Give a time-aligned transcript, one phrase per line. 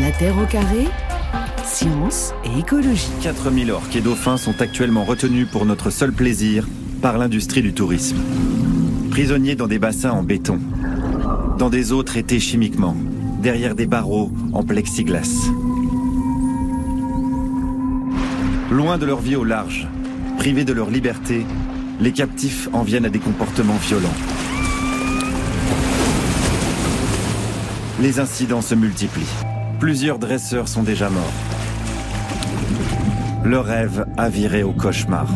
[0.00, 0.86] La Terre au carré,
[1.64, 3.10] science et écologie.
[3.20, 6.68] 4000 orques et dauphins sont actuellement retenus pour notre seul plaisir
[7.02, 8.16] par l'industrie du tourisme.
[9.10, 10.60] Prisonniers dans des bassins en béton,
[11.58, 12.94] dans des eaux traitées chimiquement,
[13.42, 15.48] derrière des barreaux en plexiglas.
[18.70, 19.88] Loin de leur vie au large,
[20.36, 21.44] privés de leur liberté,
[21.98, 24.14] les captifs en viennent à des comportements violents.
[28.00, 29.47] Les incidents se multiplient.
[29.80, 31.32] Plusieurs dresseurs sont déjà morts.
[33.44, 35.28] Le rêve a viré au cauchemar.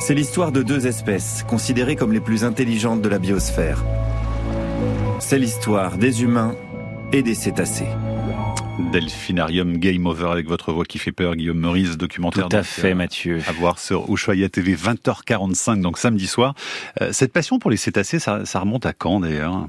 [0.00, 3.84] C'est l'histoire de deux espèces considérées comme les plus intelligentes de la biosphère.
[5.20, 6.56] C'est l'histoire des humains
[7.12, 7.88] et des cétacés.
[8.90, 12.48] Delphinarium Game Over avec votre voix qui fait peur, Guillaume Meurice, documentaire.
[12.48, 13.38] Tout à fait, Mathieu.
[13.46, 16.54] À voir sur Ushuaïa TV, 20h45, donc samedi soir.
[17.02, 19.68] Euh, cette passion pour les cétacés, ça, ça remonte à quand d'ailleurs?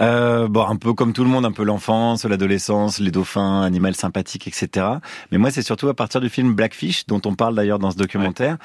[0.00, 3.92] Euh, bon, un peu comme tout le monde, un peu l'enfance, l'adolescence, les dauphins, animaux
[3.92, 4.86] sympathiques, etc.
[5.30, 7.96] Mais moi, c'est surtout à partir du film Blackfish, dont on parle d'ailleurs dans ce
[7.96, 8.56] documentaire,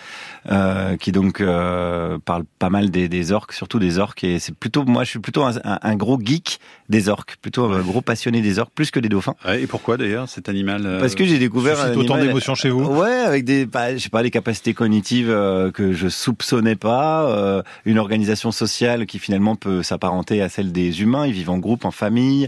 [0.52, 4.23] euh, qui donc euh, parle pas mal des, des, orques, surtout des orques.
[4.23, 7.81] Et c'est plutôt, moi, je suis plutôt un, un, gros geek des orques, plutôt un
[7.81, 9.36] gros passionné des orques, plus que des dauphins.
[9.45, 12.70] Ouais, et pourquoi d'ailleurs cet animal euh, Parce que j'ai découvert un autant d'émotions chez
[12.70, 12.86] vous?
[12.86, 17.30] Ouais, avec des, bah, je sais pas, des capacités cognitives euh, que je soupçonnais pas,
[17.30, 21.58] euh, une organisation sociale qui finalement peut s'apparenter à celle des humains ils vivent en
[21.58, 22.48] groupe, en famille,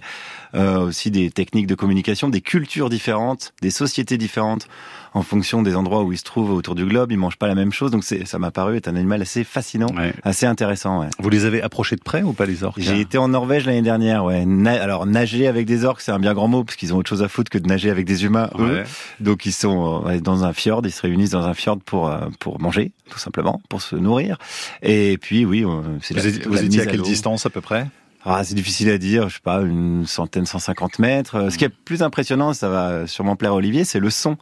[0.56, 4.68] euh, aussi des techniques de communication, des cultures différentes, des sociétés différentes
[5.14, 7.12] en fonction des endroits où ils se trouvent autour du globe.
[7.12, 9.90] Ils mangent pas la même chose, donc ça m'a paru être un animal assez fascinant,
[10.24, 11.02] assez intéressant.
[11.02, 11.08] Ouais.
[11.20, 12.80] Vous les avez approchés de près ou pas les orques?
[12.80, 14.26] J'ai été en Norvège l'année dernière.
[14.26, 14.46] Ouais.
[14.68, 17.24] alors nager avec des orques, c'est un bien grand mot parce qu'ils ont autre chose
[17.24, 18.50] à foutre que de nager avec des humains.
[18.60, 18.84] Eux.
[19.20, 22.28] Donc ils sont euh, dans un fjord, ils se réunissent dans un fjord pour euh,
[22.40, 24.38] pour manger, tout simplement, pour se nourrir.
[24.82, 25.66] Et puis oui,
[26.02, 27.88] c'est vous, vous étiez à quelle distance à peu près?
[28.26, 31.50] Ah, c'est difficile à dire, je sais pas, une centaine, 150 mètres.
[31.52, 34.38] Ce qui est plus impressionnant, ça va sûrement plaire à Olivier, c'est le son.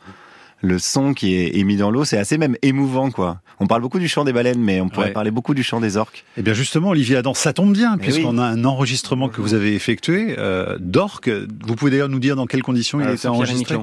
[0.61, 3.42] Le son qui est émis dans l'eau, c'est assez même émouvant, quoi.
[3.60, 5.98] On parle beaucoup du chant des baleines, mais on pourrait parler beaucoup du chant des
[5.98, 6.26] orques.
[6.36, 9.76] Eh bien, justement, Olivier Adam, ça tombe bien, puisqu'on a un enregistrement que vous avez
[9.76, 11.30] effectué euh, d'orques.
[11.30, 13.77] Vous pouvez d'ailleurs nous dire dans quelles conditions il a euh, été enregistré?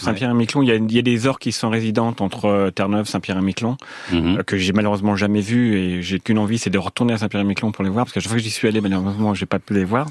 [0.00, 3.06] Saint-Pierre-et-Miquelon, il y, a, il y, a, des orques qui sont résidentes entre euh, Terre-Neuve,
[3.06, 3.76] Saint-Pierre-et-Miquelon,
[4.12, 4.38] mhm.
[4.38, 7.72] euh, que j'ai malheureusement jamais vu et j'ai qu'une envie, c'est de retourner à Saint-Pierre-et-Miquelon
[7.72, 9.74] pour les voir, parce que chaque fois que j'y suis allé, malheureusement, j'ai pas pu
[9.74, 10.06] les voir.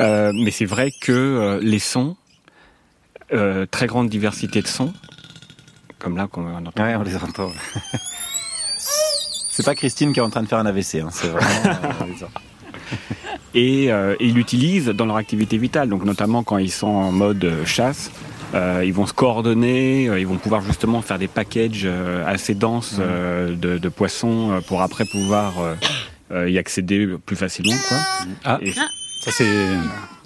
[0.00, 2.16] Euh, mais c'est vrai que euh, les sons,
[3.70, 4.92] très grande diversité de sons,
[5.98, 6.82] comme là qu'on entend.
[6.82, 7.50] Ouais, on les entend.
[9.50, 11.76] c'est pas Christine qui est en train de faire un AVC, hein, c'est vraiment.
[13.54, 18.10] et ils l'utilisent dans leur activité vitale, donc notamment quand ils sont en mode chasse.
[18.54, 22.54] Euh, ils vont se coordonner, euh, ils vont pouvoir justement faire des packages euh, assez
[22.54, 25.54] denses de, de, poissons pour après pouvoir
[26.30, 27.76] y accéder plus facilement.
[27.88, 27.98] Quoi.
[28.44, 28.58] Ah.
[29.24, 29.48] Ça c'est,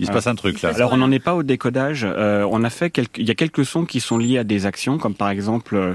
[0.01, 0.73] il se passe un truc là.
[0.75, 2.05] Alors on n'en est pas au décodage.
[2.05, 4.67] Euh, on a fait quelques, il y a quelques sons qui sont liés à des
[4.67, 5.95] actions, comme par exemple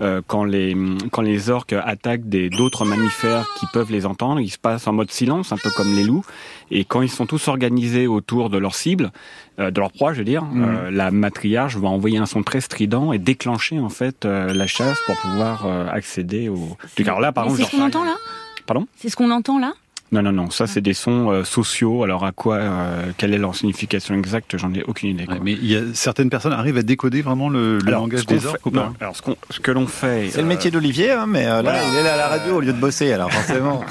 [0.00, 0.76] euh, quand les
[1.10, 4.92] quand les orques attaquent des d'autres mammifères qui peuvent les entendre, ils se passent en
[4.92, 6.24] mode silence, un peu comme les loups.
[6.70, 9.10] Et quand ils sont tous organisés autour de leur cible,
[9.58, 10.90] euh, de leur proie, je veux dire, mmh.
[10.90, 15.16] la matriarche va envoyer un son très strident et déclencher en fait la chasse pour
[15.16, 16.76] pouvoir accéder au.
[17.04, 18.14] Alors là, par c'est ce qu'on entend là?
[18.64, 18.86] Pardon?
[18.96, 19.74] C'est ce qu'on entend là?
[20.12, 20.50] Non, non, non.
[20.50, 22.04] Ça, c'est des sons euh, sociaux.
[22.04, 25.26] Alors, à quoi, euh, quelle est leur signification exacte J'en ai aucune idée.
[25.42, 28.70] mais il y a certaines personnes arrivent à décoder vraiment le, langage des orques ou
[28.70, 30.30] pas Alors, ce, ce, que l'on fait.
[30.30, 32.60] C'est le métier d'Olivier, hein, mais euh, là, il est là à la radio au
[32.60, 33.84] lieu de bosser, alors forcément.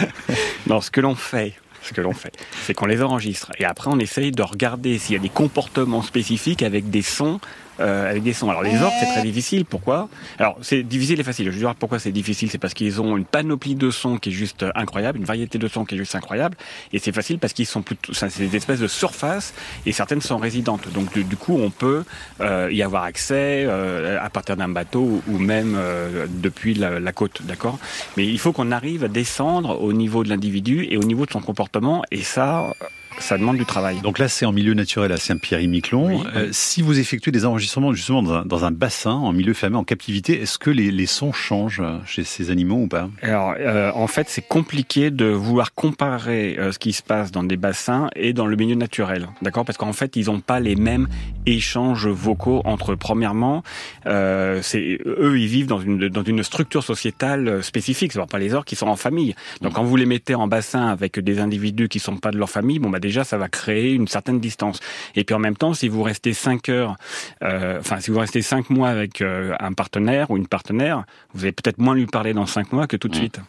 [0.66, 2.32] non, ce que l'on fait, ce que l'on fait,
[2.62, 6.02] c'est qu'on les enregistre et après on essaye de regarder s'il y a des comportements
[6.02, 7.40] spécifiques avec des sons
[7.80, 8.50] euh, avec des sons.
[8.50, 9.64] Alors les orques, c'est très difficile.
[9.64, 10.08] Pourquoi?
[10.38, 11.46] Alors c'est difficile et facile.
[11.46, 14.30] Je veux dire pourquoi c'est difficile, c'est parce qu'ils ont une panoplie de sons qui
[14.30, 16.56] est juste incroyable, une variété de sons qui est juste incroyable.
[16.92, 19.54] Et c'est facile parce qu'ils sont plutôt, c'est des espèces de surface
[19.86, 20.92] et certaines sont résidentes.
[20.92, 22.04] Donc du, coup, on peut
[22.40, 27.12] euh, y avoir accès euh, à partir d'un bateau ou même euh, depuis la, la
[27.12, 27.78] côte, d'accord?
[28.16, 31.30] Mais il faut qu'on arrive à descendre au niveau de l'individu et au niveau de
[31.30, 32.02] son comportement.
[32.10, 32.74] Et ça
[33.18, 34.00] ça demande du travail.
[34.00, 36.24] Donc là, c'est en milieu naturel à Saint-Pierre-et-Miquelon.
[36.34, 39.76] Euh, si vous effectuez des enregistrements justement dans un, dans un bassin, en milieu fermé,
[39.76, 43.08] en captivité, est-ce que les, les, sons changent chez ces animaux ou pas?
[43.22, 47.44] Alors, euh, en fait, c'est compliqué de vouloir comparer euh, ce qui se passe dans
[47.44, 49.64] des bassins et dans le milieu naturel, d'accord?
[49.64, 51.08] Parce qu'en fait, ils n'ont pas les mêmes
[51.46, 52.94] échanges vocaux entre.
[52.94, 53.62] Premièrement,
[54.04, 58.12] c'est eux, ils vivent dans une dans une structure sociétale spécifique.
[58.12, 59.34] C'est pas les orques qui sont en famille.
[59.60, 62.50] Donc, quand vous les mettez en bassin avec des individus qui sont pas de leur
[62.50, 64.80] famille, bon bah déjà ça va créer une certaine distance.
[65.14, 66.96] Et puis en même temps, si vous restez cinq heures,
[67.42, 71.04] euh, enfin si vous restez cinq mois avec euh, un partenaire ou une partenaire,
[71.34, 73.18] vous allez peut-être moins lui parler dans cinq mois que tout de mmh.
[73.18, 73.40] suite.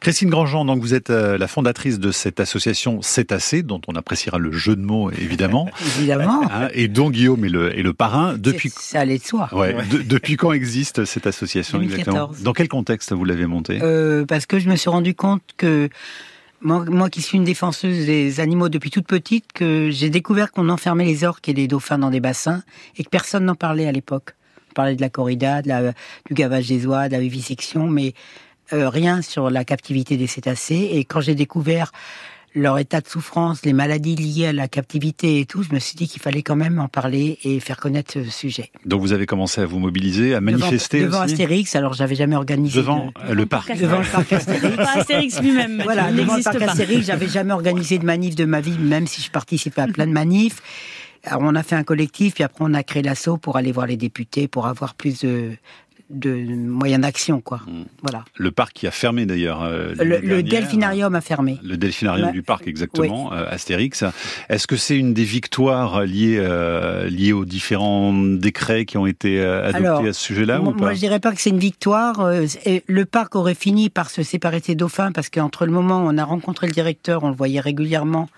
[0.00, 4.38] Christine Grandjean, donc vous êtes euh, la fondatrice de cette association Cétacé, dont on appréciera
[4.38, 5.68] le jeu de mots évidemment.
[5.98, 6.42] évidemment.
[6.50, 8.34] Hein, et dont Guillaume est le, est le parrain.
[8.36, 9.48] Depuis ça allait de soi.
[9.52, 12.06] Ouais, depuis quand existe cette association 2014.
[12.06, 13.78] exactement Dans quel contexte vous l'avez montée?
[13.82, 15.88] Euh, Parce que je me suis rendu compte que
[16.60, 20.68] moi, moi, qui suis une défenseuse des animaux depuis toute petite, que j'ai découvert qu'on
[20.68, 22.62] enfermait les orques et les dauphins dans des bassins
[22.96, 24.34] et que personne n'en parlait à l'époque.
[24.70, 25.92] On parlait de la corrida, de la,
[26.26, 28.14] du gavage des oies, de la vivisection, mais
[28.72, 30.90] euh, rien sur la captivité des cétacés.
[30.92, 31.92] Et quand j'ai découvert
[32.54, 35.96] leur état de souffrance, les maladies liées à la captivité et tout, je me suis
[35.96, 38.70] dit qu'il fallait quand même en parler et faire connaître ce sujet.
[38.84, 41.76] Donc vous avez commencé à vous mobiliser, à manifester devant, Astérix.
[41.76, 44.76] Alors j'avais jamais organisé devant le parc, devant le parc Astérix.
[44.76, 45.82] pas Astérix lui-même.
[45.88, 49.22] Voilà, devant le parc Astérix, j'avais jamais organisé de manif de ma vie, même si
[49.22, 50.60] je participais à plein de manifs.
[51.24, 53.86] Alors on a fait un collectif, puis après on a créé l'assaut pour aller voir
[53.86, 55.52] les députés, pour avoir plus de,
[56.10, 57.60] de moyens d'action, quoi.
[57.66, 57.84] Hmm.
[58.02, 58.24] Voilà.
[58.36, 59.62] Le parc qui a fermé d'ailleurs.
[59.62, 61.58] Euh, le, delphinarium a fermé.
[61.62, 64.04] Le delphinarium du parc, exactement, euh, Astérix.
[64.48, 69.40] Est-ce que c'est une des victoires liées euh, liées aux différents décrets qui ont été
[69.40, 72.30] adoptés à ce sujet-là ou pas Moi, je dirais pas que c'est une victoire.
[72.30, 76.08] le parc aurait fini par se séparer de ses dauphins parce qu'entre le moment où
[76.08, 78.28] on a rencontré le directeur, on le voyait régulièrement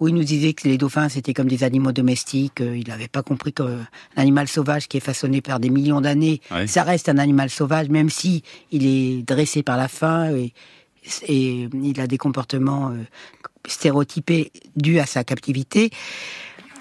[0.00, 2.60] où il nous disait que les dauphins c'était comme des animaux domestiques.
[2.60, 3.86] Euh, il n'avait pas compris qu'un
[4.16, 8.10] animal sauvage qui est façonné par des millions d'années, ça reste un animal sauvage, même
[8.10, 10.52] si il est dressé par la faim et,
[11.26, 13.04] et il a des comportements euh,
[13.66, 15.90] stéréotypés dus à sa captivité.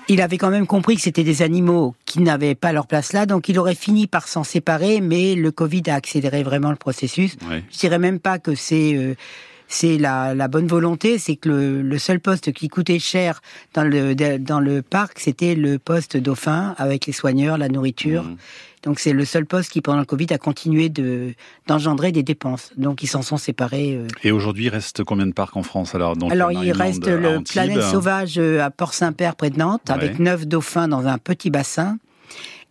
[0.10, 3.26] Il avait quand même compris que c'était des animaux qui n'avaient pas leur place là,
[3.26, 7.36] donc il aurait fini par s'en séparer, mais le Covid a accéléré vraiment le processus.
[7.72, 9.16] Je dirais même pas que c'est euh,
[9.68, 13.42] c'est la, la, bonne volonté, c'est que le, le, seul poste qui coûtait cher
[13.74, 18.24] dans le, dans le parc, c'était le poste dauphin avec les soigneurs, la nourriture.
[18.24, 18.38] Mmh.
[18.84, 21.34] Donc c'est le seul poste qui, pendant le Covid, a continué de
[21.68, 22.72] d'engendrer des dépenses.
[22.78, 23.96] Donc ils s'en sont séparés.
[23.96, 24.08] Euh.
[24.24, 27.42] Et aujourd'hui, il reste combien de parcs en France alors donc, Alors il reste le
[27.44, 31.98] Planète Sauvage euh, à Port-Saint-Père près de Nantes, avec neuf dauphins dans un petit bassin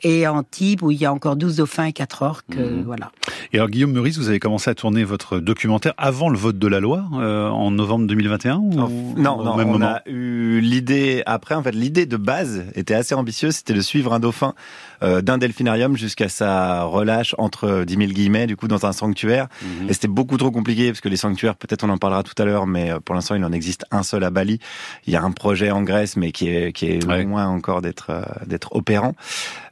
[0.02, 2.44] et Antibes où il y a encore 12 dauphins et 4 orques.
[2.56, 2.82] Euh, mhm.
[2.84, 3.12] voilà.
[3.52, 6.66] Et alors Guillaume Meurice, vous avez commencé à tourner votre documentaire avant le vote de
[6.66, 8.70] la loi euh, en novembre 2021 ou
[9.16, 11.54] Non, non, on a eu l'idée après.
[11.54, 14.54] En fait, l'idée de base était assez ambitieuse, c'était de suivre un dauphin
[15.02, 19.48] euh, d'un delphinarium jusqu'à sa relâche entre 10 000 guillemets, du coup, dans un sanctuaire.
[19.62, 19.90] Mhm.
[19.90, 22.44] Et c'était beaucoup trop compliqué parce que les sanctuaires, peut-être on en parlera tout à
[22.44, 24.60] l'heure, mais pour l'instant, il en existe un seul à Bali.
[25.06, 28.10] Il y a un projet en Grèce, mais qui est qui est loin encore d'être
[28.46, 29.14] d'être opérant.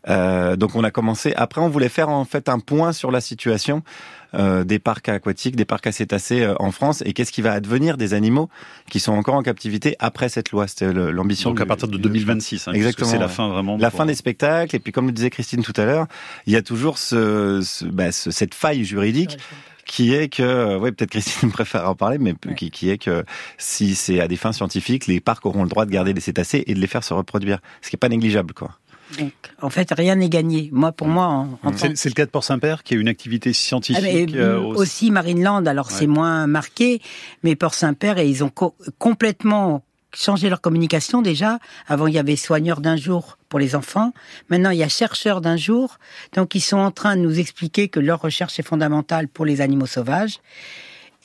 [0.09, 1.33] Euh, donc on a commencé.
[1.37, 3.83] Après, on voulait faire en fait un point sur la situation
[4.35, 7.97] euh, des parcs aquatiques, des parcs acétacés euh, en France et qu'est-ce qui va advenir
[7.97, 8.49] des animaux
[8.91, 10.67] qui sont encore en captivité après cette loi?
[10.67, 11.51] C'était l'ambition.
[11.51, 12.69] Donc à partir de 2026.
[12.69, 13.11] Hein, Exactement.
[13.11, 13.77] C'est la fin vraiment.
[13.77, 16.07] La fin des spectacles et puis comme le disait Christine tout à l'heure,
[16.47, 19.39] il y a toujours ce, ce, bah, cette faille juridique
[19.87, 23.25] qui est que, oui, peut-être Christine préfère en parler, mais qui, qui, est que
[23.59, 26.65] si c'est à des fins scientifiques, les parcs auront le droit de garder les cétacés
[26.67, 28.71] et de les faire se reproduire, ce qui est pas négligeable, quoi.
[29.19, 30.71] Donc, en fait, rien n'est gagné.
[30.73, 31.47] Moi, pour moi,
[31.77, 34.35] c'est, le cas de Port-Saint-Père qui a une activité scientifique.
[34.35, 37.01] Ah, euh, aussi Marineland, alors c'est moins marqué,
[37.43, 38.51] mais Port-Saint-Père, et ils ont
[38.99, 39.85] complètement
[40.15, 41.59] changé leur communication déjà.
[41.87, 44.13] Avant, il y avait soigneurs d'un jour pour les enfants.
[44.49, 45.99] Maintenant, il y a chercheurs d'un jour.
[46.35, 49.61] Donc, ils sont en train de nous expliquer que leur recherche est fondamentale pour les
[49.61, 50.39] animaux sauvages.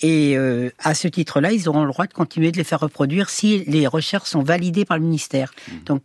[0.02, 3.30] Et euh, à ce titre-là, ils auront le droit de continuer de les faire reproduire
[3.30, 5.52] si les recherches sont validées par le ministère.
[5.68, 5.72] Mmh.
[5.86, 6.04] Donc,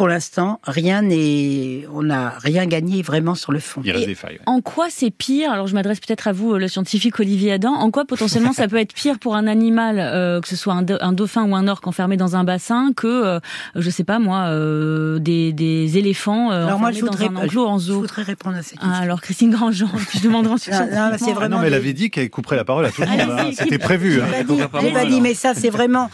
[0.00, 3.82] pour l'instant, rien n'est, on n'a rien gagné vraiment sur le fond.
[3.84, 4.40] Il reste des failles.
[4.46, 7.74] En quoi c'est pire Alors, je m'adresse peut-être à vous, le scientifique Olivier Adam.
[7.74, 11.12] En quoi potentiellement ça peut être pire pour un animal, euh, que ce soit un,
[11.12, 13.40] dauphin ou un orque enfermé dans un bassin, que euh,
[13.74, 17.44] je sais pas moi, euh, des, des, éléphants euh, alors moi, je voudrais, dans un
[17.44, 17.96] enclos en zoo.
[17.96, 18.90] Je voudrais répondre à cette question.
[18.90, 20.72] Ah, alors Christine Grandjean, je demanderai ensuite.
[20.72, 21.56] non, non, c'est vraiment.
[21.56, 23.20] non, mais elle avait dit qu'elle couperait la parole à tout le monde.
[23.20, 23.50] Hein.
[23.52, 24.22] C'était prévu.
[24.22, 24.44] Hein.
[24.48, 26.10] dit, pas dit, mais ça c'est vraiment.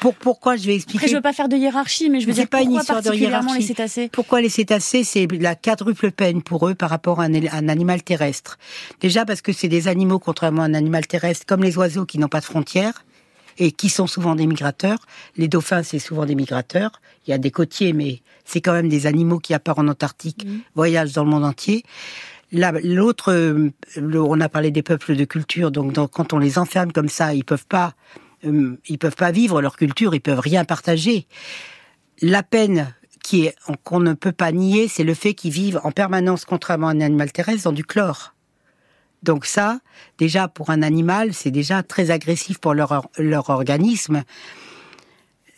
[0.00, 1.04] Pour pourquoi je vais expliquer.
[1.04, 2.72] Après, je veux pas faire de hiérarchie, mais je veux dire pas une
[3.04, 5.04] particulièrement les cétacés Pourquoi les cétacés?
[5.04, 8.58] C'est la quadruple peine pour eux par rapport à un, animal terrestre.
[9.00, 12.18] Déjà parce que c'est des animaux, contrairement à un animal terrestre, comme les oiseaux qui
[12.18, 13.04] n'ont pas de frontières
[13.58, 14.98] et qui sont souvent des migrateurs.
[15.36, 17.00] Les dauphins, c'est souvent des migrateurs.
[17.26, 19.88] Il y a des côtiers, mais c'est quand même des animaux qui, à part en
[19.88, 20.58] Antarctique, mmh.
[20.74, 21.84] voyagent dans le monde entier.
[22.52, 27.08] L'autre, euh, on a parlé des peuples de culture, donc, quand on les enferme comme
[27.08, 27.94] ça, ils peuvent pas,
[28.44, 31.26] euh, ils peuvent pas vivre leur culture, ils peuvent rien partager.
[32.20, 32.94] La peine
[33.24, 36.88] qui est qu'on ne peut pas nier, c'est le fait qu'ils vivent en permanence, contrairement
[36.88, 38.34] à un animal terrestre, dans du chlore.
[39.22, 39.80] Donc ça,
[40.18, 44.22] déjà pour un animal, c'est déjà très agressif pour leur, leur organisme.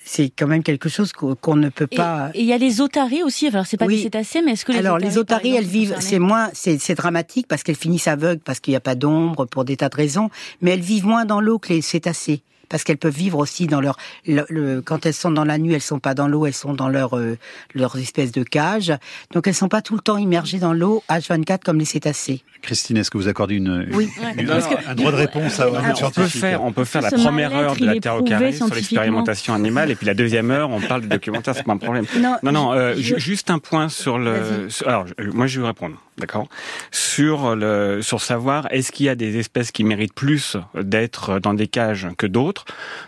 [0.04, 2.30] c'est quand même quelque chose qu'on ne peut pas.
[2.34, 3.48] Et il y a les otaries aussi.
[3.48, 5.96] Alors c'est pas des cétacés, mais est-ce que les alors otaries, les otaries, elles vivent.
[5.98, 9.64] C'est moins, c'est dramatique parce qu'elles finissent aveugles parce qu'il n'y a pas d'ombre pour
[9.64, 12.98] des tas de raisons, mais elles vivent moins dans l'eau que les cétacés parce qu'elles
[12.98, 13.96] peuvent vivre aussi dans leur
[14.26, 16.88] le, quand elles sont dans la nuit, elles sont pas dans l'eau, elles sont dans
[16.88, 17.38] leur euh,
[17.74, 18.92] leur espèce de cage.
[19.32, 22.42] Donc elles sont pas tout le temps immergées dans l'eau H24 comme les cétacés.
[22.62, 24.10] Christine, est-ce que vous accordez une, oui.
[24.86, 27.76] un droit de réponse à un on peut faire on peut faire la première heure
[27.76, 31.02] de la Terre au carré sur l'expérimentation animale et puis la deuxième heure on parle
[31.02, 32.06] du documentaire, c'est pas un problème.
[32.18, 35.96] Non, non, non euh, juste un point sur le alors moi je vais vous répondre.
[36.18, 36.48] D'accord.
[36.90, 41.52] Sur le, sur savoir est-ce qu'il y a des espèces qui méritent plus d'être dans
[41.52, 42.64] des cages que d'autres?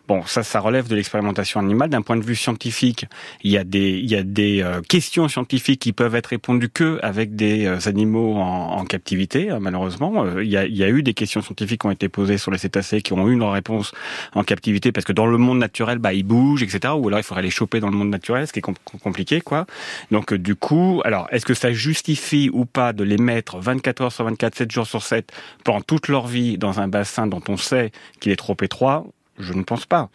[0.09, 1.88] Bon, ça, ça relève de l'expérimentation animale.
[1.88, 3.07] D'un point de vue scientifique,
[3.43, 6.69] il y a des, il y a des euh, questions scientifiques qui peuvent être répondues
[6.69, 9.50] que avec des euh, animaux en, en captivité.
[9.50, 12.11] Euh, malheureusement, il y, a, il y a eu des questions scientifiques qui ont été
[12.11, 13.93] posées sur les cétacés qui ont eu leur réponse
[14.35, 16.93] en captivité parce que dans le monde naturel, bah, ils bougent, etc.
[16.95, 19.65] Ou alors il faudrait les choper dans le monde naturel, ce qui est compliqué, quoi.
[20.11, 24.12] Donc du coup, alors est-ce que ça justifie ou pas de les mettre 24 heures
[24.12, 25.33] sur 24, 7 jours sur 7
[25.64, 29.07] pendant toute leur vie dans un bassin dont on sait qu'il est trop étroit,
[29.38, 30.11] je ne pense pas.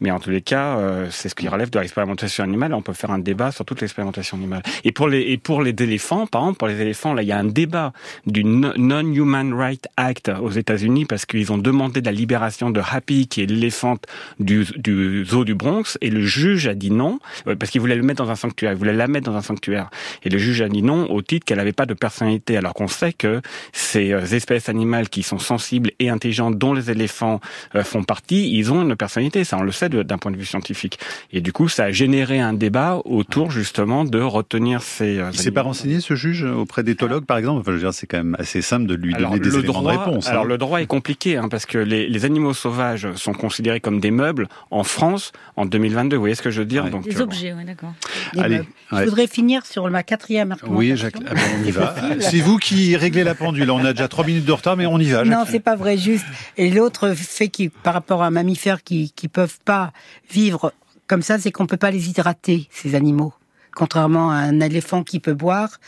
[0.00, 2.74] Mais en tous les cas, euh, c'est ce qui relève de l'expérimentation animale.
[2.74, 4.62] On peut faire un débat sur toute l'expérimentation animale.
[4.84, 7.32] Et pour les et pour les éléphants, par exemple, pour les éléphants, là, il y
[7.32, 7.92] a un débat
[8.26, 13.42] du Non-Human Rights Act aux États-Unis parce qu'ils ont demandé la libération de Happy, qui
[13.42, 14.06] est l'éléphante
[14.38, 17.96] du, du zoo du Bronx, et le juge a dit non euh, parce qu'il voulait
[17.96, 18.72] le mettre dans un sanctuaire.
[18.72, 19.90] Il voulait la mettre dans un sanctuaire.
[20.22, 22.88] Et le juge a dit non au titre qu'elle n'avait pas de personnalité, alors qu'on
[22.88, 23.40] sait que
[23.72, 27.40] ces euh, espèces animales qui sont sensibles et intelligentes, dont les éléphants
[27.82, 30.98] font partie, ont une personnalité, ça on le sait d'un point de vue scientifique.
[31.32, 35.18] Et du coup, ça a généré un débat autour justement de retenir ces.
[35.18, 37.60] Euh, Il s'est pas renseigné ce juge auprès d'éthologues par exemple?
[37.60, 39.92] Enfin, je veux dire, c'est quand même assez simple de lui donner des éléments droit,
[39.92, 40.28] de réponse.
[40.28, 40.48] Alors hein.
[40.48, 44.10] le droit est compliqué hein, parce que les, les, animaux sauvages sont considérés comme des
[44.10, 46.16] meubles en France en 2022.
[46.16, 46.88] Vous voyez ce que je veux dire?
[46.90, 47.92] Donc, Des euh, objets, oui, d'accord.
[48.36, 50.78] Allez, je voudrais finir sur ma quatrième argumentation.
[50.78, 51.94] Oui, Jacques, ah ben, on y va.
[52.20, 53.70] c'est vous qui réglez la pendule.
[53.70, 55.24] On a déjà trois minutes de retard, mais on y va.
[55.24, 56.24] Non, c'est pas vrai, juste.
[56.56, 58.30] Et l'autre fait qui, par rapport à un
[58.84, 59.92] qui peuvent pas
[60.30, 60.72] vivre
[61.06, 63.34] comme ça, c'est qu'on peut pas les hydrater ces animaux.
[63.74, 65.78] Contrairement à un éléphant qui peut boire,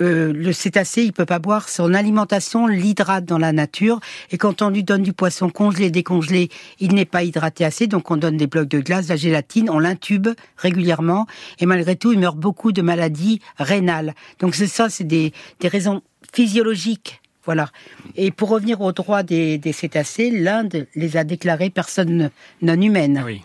[0.00, 1.68] euh, le cétacé, il peut pas boire.
[1.68, 4.00] Son alimentation l'hydrate dans la nature.
[4.30, 6.48] Et quand on lui donne du poisson congelé, décongelé,
[6.80, 7.86] il n'est pas hydraté assez.
[7.86, 11.26] Donc on donne des blocs de glace, de la gélatine, on l'intube régulièrement.
[11.58, 14.14] Et malgré tout, il meurt beaucoup de maladies rénales.
[14.40, 17.68] Donc c'est ça, c'est des, des raisons physiologiques voilà.
[18.16, 22.30] Et pour revenir aux droits des, des cétacés, l'Inde les a déclarés personnes
[22.60, 23.22] non humaines.
[23.24, 23.42] Oui.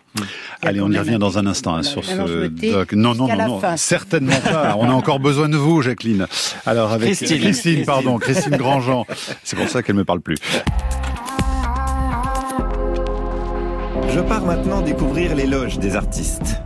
[0.62, 2.94] Allez, on y revient dans un instant hein, sur ce doc.
[2.94, 4.76] Non, non, non, non certainement pas.
[4.78, 6.28] On a encore besoin de vous, Jacqueline.
[6.66, 9.06] Alors avec Christine, Christine pardon, Christine Grandjean.
[9.44, 10.38] C'est pour ça qu'elle me parle plus.
[14.14, 16.62] Je pars maintenant découvrir les loges des artistes.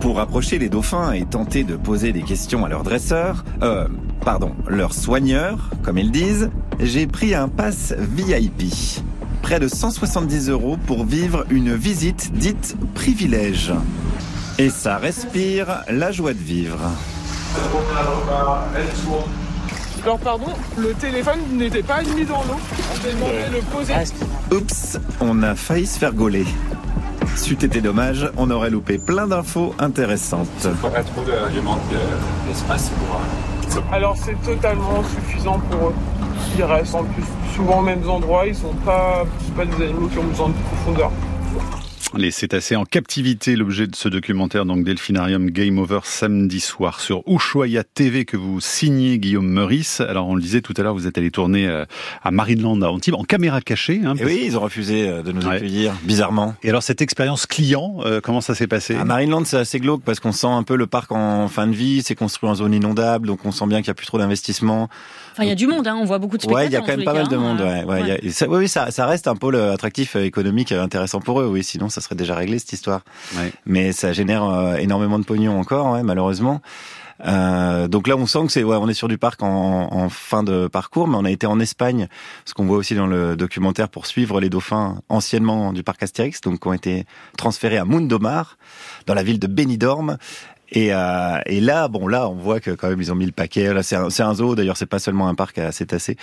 [0.00, 3.88] Pour approcher les dauphins et tenter de poser des questions à leurs dresseurs, euh,
[4.24, 8.72] pardon, leurs soigneurs, comme ils disent, j'ai pris un pass VIP.
[9.42, 13.72] Près de 170 euros pour vivre une visite dite privilège.
[14.58, 16.78] Et ça respire la joie de vivre.
[20.04, 22.56] Alors pardon, le téléphone n'était pas mis dans l'eau.
[22.92, 23.94] On demandé de le poser.
[24.52, 26.46] Oups, on a failli se faire gauler.
[27.38, 30.48] C'eût été dommage, on aurait loupé plein d'infos intéressantes.
[30.60, 31.62] Il
[32.48, 33.82] d'espace pour...
[33.92, 35.94] Alors c'est totalement suffisant pour eux.
[36.56, 37.22] Ils restent en plus
[37.54, 39.24] souvent aux mêmes endroits, ils sont pas,
[39.56, 41.12] pas des animaux qui ont besoin de profondeur.
[42.14, 47.22] Les cétacés en captivité, l'objet de ce documentaire, donc Delphinarium Game Over samedi soir sur
[47.26, 50.00] Ushuaia TV que vous signez Guillaume Meurice.
[50.00, 51.84] Alors on le disait tout à l'heure, vous êtes allé tourner euh,
[52.22, 54.00] à Marineland à Antibes en caméra cachée.
[54.04, 56.54] Hein, oui, ils ont refusé euh, de nous accueillir, bizarrement.
[56.62, 58.94] Et alors cette expérience client, euh, comment ça s'est passé?
[58.94, 61.74] À Marineland, c'est assez glauque parce qu'on sent un peu le parc en fin de
[61.74, 64.18] vie, c'est construit en zone inondable, donc on sent bien qu'il n'y a plus trop
[64.18, 64.88] d'investissement.
[65.38, 66.64] Enfin, il y a du monde, hein, on voit beaucoup de spectateurs.
[66.64, 67.60] Ouais, il y a quand même pas mal de monde.
[67.60, 71.46] Ouais, ouais, ça, oui, ça, ça reste un pôle attractif économique intéressant pour eux.
[71.46, 73.02] Oui, sinon ça serait déjà réglé cette histoire.
[73.64, 76.60] Mais ça génère euh, énormément de pognon encore, ouais, malheureusement.
[77.24, 80.08] Euh, donc là, on sent que c'est, ouais, on est sur du parc en, en,
[80.08, 82.08] fin de parcours, mais on a été en Espagne,
[82.44, 86.40] ce qu'on voit aussi dans le documentaire pour suivre les dauphins anciennement du parc Astérix,
[86.40, 88.56] donc qui ont été transférés à Mundomar,
[89.06, 90.18] dans la ville de Benidorm,
[90.70, 93.32] et, euh, et, là, bon, là, on voit que quand même ils ont mis le
[93.32, 93.72] paquet.
[93.72, 94.54] Là, c'est un, un, zoo.
[94.54, 96.16] D'ailleurs, c'est pas seulement un parc à cétacés.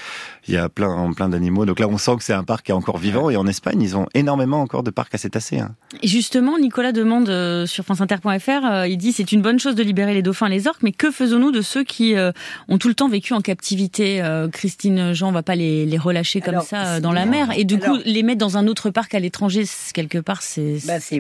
[0.48, 1.66] Il y a plein, plein d'animaux.
[1.66, 3.30] Donc là, on sent que c'est un parc qui est encore vivant.
[3.30, 5.60] Et en Espagne, ils ont énormément encore de parcs à cétacés.
[5.60, 5.76] Hein.
[6.04, 8.66] Et justement, Nicolas demande euh, sur franceinter.fr.
[8.66, 11.10] Euh, il dit c'est une bonne chose de libérer les dauphins, les orques, mais que
[11.10, 12.32] faisons-nous de ceux qui euh,
[12.68, 14.22] ont tout le temps vécu en captivité
[14.52, 17.50] Christine Jean, on va pas les, les relâcher comme ça dans la mer.
[17.58, 20.78] Et du coup, les mettre dans un autre parc à l'étranger, quelque part, c'est.
[20.86, 21.20] Bah, c'est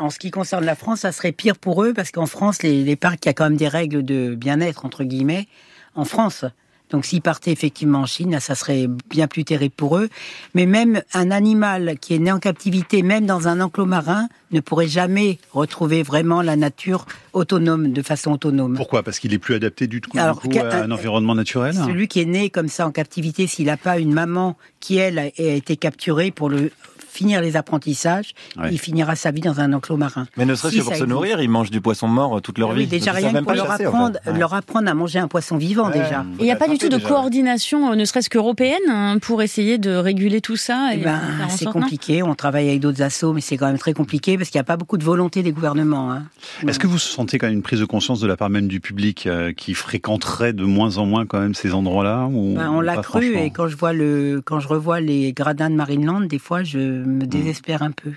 [0.00, 2.82] en ce qui concerne la France, ça serait pire pour eux parce qu'en France, les,
[2.82, 5.46] les parcs, il y a quand même des règles de bien-être entre guillemets
[5.94, 6.44] en France.
[6.90, 10.08] Donc s'ils partaient effectivement en Chine, là, ça serait bien plus terrible pour eux.
[10.54, 14.60] Mais même un animal qui est né en captivité, même dans un enclos marin, ne
[14.60, 18.74] pourrait jamais retrouver vraiment la nature autonome, de façon autonome.
[18.74, 19.04] Pourquoi?
[19.04, 21.74] Parce qu'il est plus adapté du tout Alors, coup, à un environnement naturel?
[21.74, 25.18] Celui qui est né comme ça en captivité, s'il n'a pas une maman qui, elle,
[25.20, 26.72] a été capturée pour le
[27.10, 28.68] finir les apprentissages, Ouais.
[28.72, 30.26] il finira sa vie dans un enclos marin.
[30.36, 31.08] Mais ne serait-ce Si, que pour se existe.
[31.10, 32.86] nourrir, ils mangent du poisson mort euh, toute leur Oui, vie.
[32.86, 33.96] déjà rien que pour leur chasser, en fait.
[33.96, 34.38] apprendre, Ouais.
[34.38, 35.98] leur apprendre à manger un poisson vivant Ouais.
[36.02, 36.24] déjà.
[36.38, 37.08] Il n'y a pas du tout de déjà.
[37.08, 40.90] coordination, euh, ne serait-ce qu'européenne, hein, pour essayer de réguler tout ça.
[40.92, 42.22] Eh et ben, c'est compliqué.
[42.22, 44.64] On travaille avec d'autres assos, mais c'est quand même très compliqué parce qu'il n'y a
[44.64, 46.12] pas beaucoup de volonté des gouvernements.
[46.12, 46.22] hein.
[46.66, 48.80] Est-ce que vous sentez quand même une prise de conscience de la part même du
[48.80, 52.80] public euh, qui fréquenterait de moins en moins quand même ces endroits-là ou Ben, on
[52.80, 56.38] l'a cru et quand je vois le, quand je revois les gradins de Marineland, des
[56.38, 56.99] fois, je.
[57.06, 58.12] Me désespère un peu.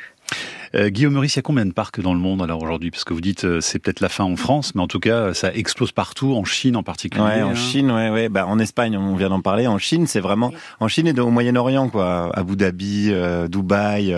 [0.75, 2.89] Euh, Guillaume Meurice, il y a combien de parcs dans le monde alors aujourd'hui?
[2.89, 5.33] Parce que vous dites euh, c'est peut-être la fin en France, mais en tout cas
[5.33, 7.23] ça explose partout, en Chine en particulier.
[7.23, 7.55] Ouais, en hein.
[7.55, 8.29] Chine, ouais, ouais.
[8.29, 9.67] Bah, en Espagne, on vient d'en parler.
[9.67, 12.31] En Chine, c'est vraiment, en Chine et au Moyen-Orient, quoi.
[12.33, 14.15] Abu Dhabi, euh, Dubaï.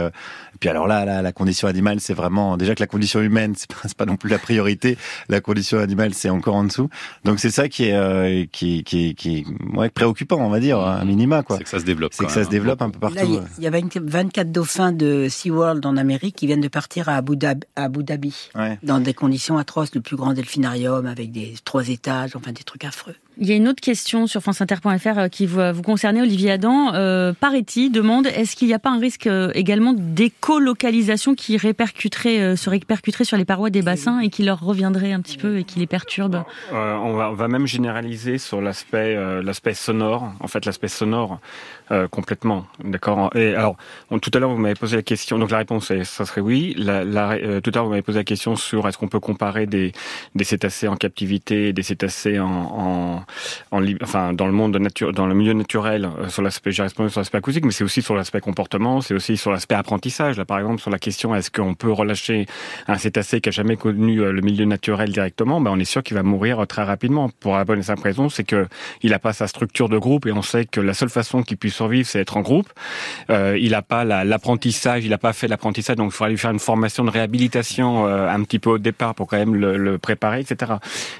[0.55, 3.53] Et puis alors là, là, la condition animale, c'est vraiment déjà que la condition humaine,
[3.57, 4.97] c'est pas, c'est pas non plus la priorité.
[5.29, 6.89] La condition animale, c'est encore en dessous.
[7.25, 11.03] Donc c'est ça qui est, euh, qui, qui, qui, ouais, préoccupant, on va dire, à
[11.05, 11.57] minima, quoi.
[11.57, 12.13] C'est que ça se développe.
[12.13, 12.51] C'est que ça se hein.
[12.51, 13.27] développe un peu Là, partout.
[13.29, 13.43] il y- ouais.
[13.57, 17.15] il y avait une- 24 dauphins de SeaWorld en Amérique qui viennent de partir à
[17.15, 18.79] Abu Dhabi, à Abu Dhabi Ouais.
[18.83, 22.85] dans des conditions atroces, le plus grand delphinarium avec des trois étages, enfin des trucs
[22.85, 23.15] affreux.
[23.37, 26.93] Il y a une autre question sur franceinter.fr euh, qui vous, vous concernait, Olivier Adam.
[26.93, 27.33] Euh,
[27.91, 32.69] demande est-ce qu'il n'y a pas un risque euh, également d'écolocalisation qui répercuterait, euh, se
[32.69, 35.79] répercuterait sur les parois des bassins et qui leur reviendrait un petit peu et qui
[35.79, 36.43] les perturbe?
[36.73, 41.39] Euh, on, va, même généraliser sur l'aspect euh, sonore, en fait l'aspect sonore
[41.91, 43.31] euh, complètement, d'accord?
[43.35, 43.77] Et alors,
[44.21, 46.75] tout à l'heure vous m'avez posé la question, donc la réponse ça serait oui.
[46.79, 49.93] Euh, tout à l'heure vous m'avez posé la question sur est-ce qu'on peut comparer des,
[50.41, 53.23] cétacés en captivité, et des cétacés en,
[53.71, 57.09] en enfin dans le monde nature, dans le milieu naturel, euh, sur l'aspect, j'ai répondu
[57.09, 60.37] sur l'aspect acoustique, mais c'est aussi sur l'aspect comportement, c'est aussi sur l'aspect apprentissage.
[60.37, 62.45] Là, par exemple, sur la question est-ce qu'on peut relâcher
[62.87, 66.03] un cétacé qui a jamais connu euh, le milieu naturel directement, ben on est sûr
[66.03, 67.29] qu'il va mourir très rapidement.
[67.39, 68.67] Pour la bonne et simple raison, c'est que
[69.01, 71.57] il n'a pas sa structure de groupe et on sait que la seule façon qu'il
[71.57, 72.69] puisse survivre, c'est être en groupe.
[73.29, 76.37] Euh, il n'a pas la- l'apprentissage, il n'a pas fait l'apprentissage, donc il faudra lui
[76.37, 79.77] faire une formation de réhabilitation euh, un petit peu au départ pour quand même le,
[79.77, 80.73] le préparer, etc.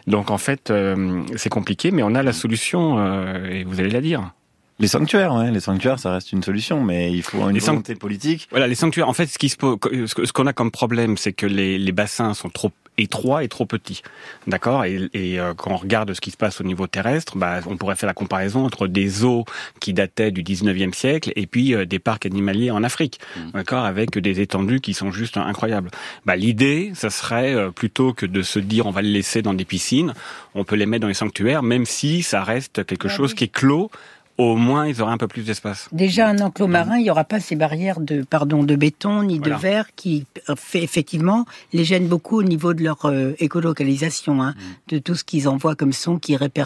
[0.07, 3.89] Donc en fait, euh, c'est compliqué, mais on a la solution euh, et vous allez
[3.89, 4.33] la dire.
[4.79, 7.95] Les sanctuaires, ouais, les sanctuaires, ça reste une solution, mais il faut une Les volonté
[7.95, 8.47] politique.
[8.51, 9.07] Voilà, les sanctuaires.
[9.07, 11.45] En fait, ce qui se pose- ce que- ce qu'on a comme problème, c'est que
[11.45, 14.01] les, les bassins sont trop étroits et trop petits,
[14.47, 14.85] d'accord?
[14.85, 17.75] Et, et, euh, quand on regarde ce qui se passe au niveau terrestre, bah, on
[17.75, 19.43] pourrait faire la comparaison entre des eaux
[19.81, 23.19] qui dataient du 19e siècle et puis euh, des parcs animaliers en Afrique,
[23.53, 25.91] d'accord, avec des étendues qui sont juste incroyables.
[26.25, 29.53] Bah, l'idée, ça serait euh, plutôt que de se dire on va les laisser dans
[29.53, 30.13] des piscines,
[30.53, 33.49] on peut les mettre dans les sanctuaires, même si ça reste quelque chose qui est
[33.51, 33.91] clos.
[34.37, 35.87] Au moins, ils auraient un peu plus d'espace.
[35.93, 39.37] Déjà, un enclos marin, il n'y aura pas ces barrières de, pardon, de béton ni
[39.39, 39.55] Voilà.
[39.55, 44.43] de verre qui, euh, fait, effectivement, les gênent beaucoup au niveau de leur euh, écolocalisation,
[44.43, 44.53] hein,
[44.89, 46.63] de tout ce qu'ils envoient comme son qui, réper,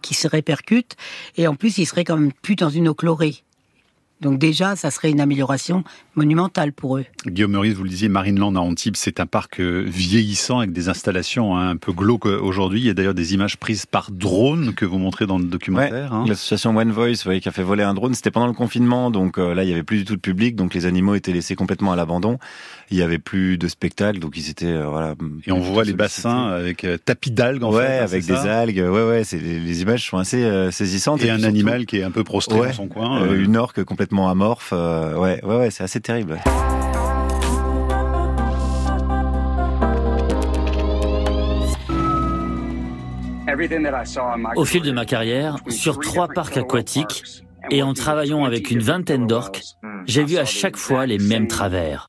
[0.00, 0.96] qui se répercute.
[1.36, 3.42] Et en plus, ils seraient quand même plus dans une eau chlorée.
[4.22, 7.04] Donc déjà, ça serait une amélioration monumentale pour eux.
[7.26, 10.88] Guillaume Meurice, vous le disiez, Marineland à Antibes, c'est un parc euh, vieillissant avec des
[10.88, 12.80] installations hein, un peu glauques euh, aujourd'hui.
[12.80, 16.12] Il y a d'ailleurs des images prises par drone que vous montrez dans le documentaire.
[16.12, 16.24] hein.
[16.28, 19.10] L'association One Voice, vous voyez, qui a fait voler un drone, c'était pendant le confinement,
[19.10, 21.32] donc euh, là il y avait plus du tout de public, donc les animaux étaient
[21.32, 22.38] laissés complètement à l'abandon.
[22.90, 25.14] Il y avait plus de spectacle, donc ils étaient euh, voilà.
[25.46, 27.98] Et on voit les bassins avec euh, tapis d'algues en ouais, fait.
[27.98, 28.78] hein, avec des algues.
[28.78, 31.20] Ouais, ouais, les, les images sont assez euh, saisissantes.
[31.20, 32.68] Et puis un surtout, animal qui est un peu prostré Ouais.
[32.68, 33.26] dans son coin.
[33.34, 34.72] une orque complètement amorphe.
[34.72, 36.32] euh, ouais, ouais, ouais, c'est assez terrible.
[36.32, 36.52] ouais.
[44.56, 49.26] Au fil de ma carrière, sur trois parcs aquatiques et en travaillant avec une vingtaine
[49.26, 49.62] d'orques,
[50.06, 52.08] j'ai vu à chaque fois les mêmes travers.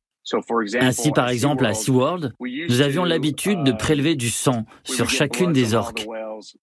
[0.80, 2.34] Ainsi, par exemple, à SeaWorld,
[2.70, 6.08] nous avions l'habitude de prélever du sang sur chacune des orques.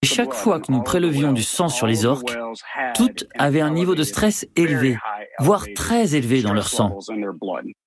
[0.01, 2.35] Et chaque fois que nous prélevions du sang sur les orques,
[2.95, 4.97] toutes avaient un niveau de stress élevé,
[5.39, 6.97] voire très élevé dans leur sang.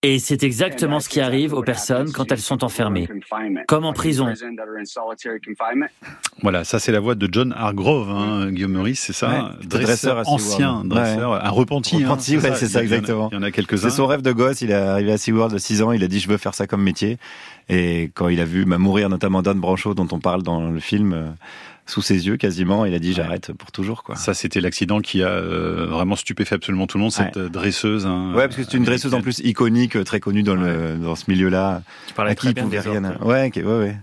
[0.02, 3.08] Et c'est exactement ce qui arrive aux personnes quand elles sont enfermées,
[3.68, 4.32] comme en prison.
[6.42, 9.28] Voilà, ça c'est la voix de John Hargrove, hein, Guillaume Meurice, c'est ça?
[9.28, 10.42] Ouais, dresseur Dresseur à SeaWorld.
[10.42, 10.88] ancien, Ouais.
[10.88, 11.96] dresseur, un repenti.
[11.96, 13.28] hein, Repenti, ouais, c'est ça, exactement.
[13.32, 13.88] Il y en a quelques-uns.
[13.88, 14.60] C'est son rêve de gosse.
[14.60, 15.92] Il est arrivé à SeaWorld à 6 ans.
[15.92, 17.18] Il a dit je veux faire ça comme métier.
[17.68, 20.80] Et quand il a vu bah, mourir notamment Dan Branchot dont on parle dans le
[20.80, 21.26] film, euh,
[21.86, 22.84] sous ses yeux quasiment.
[22.84, 24.16] Il a dit j'arrête pour toujours quoi.
[24.16, 27.12] Ça c'était l'accident qui a euh, vraiment stupéfait absolument tout le monde.
[27.12, 28.06] Cette dresseuse.
[28.06, 31.14] Hein, ouais parce que c'est une dresseuse en plus iconique, très connue dans le dans
[31.14, 31.82] ce milieu-là.
[32.06, 33.16] Tu parlais très bien rien.
[33.20, 33.96] Ouais, ouais, ouais.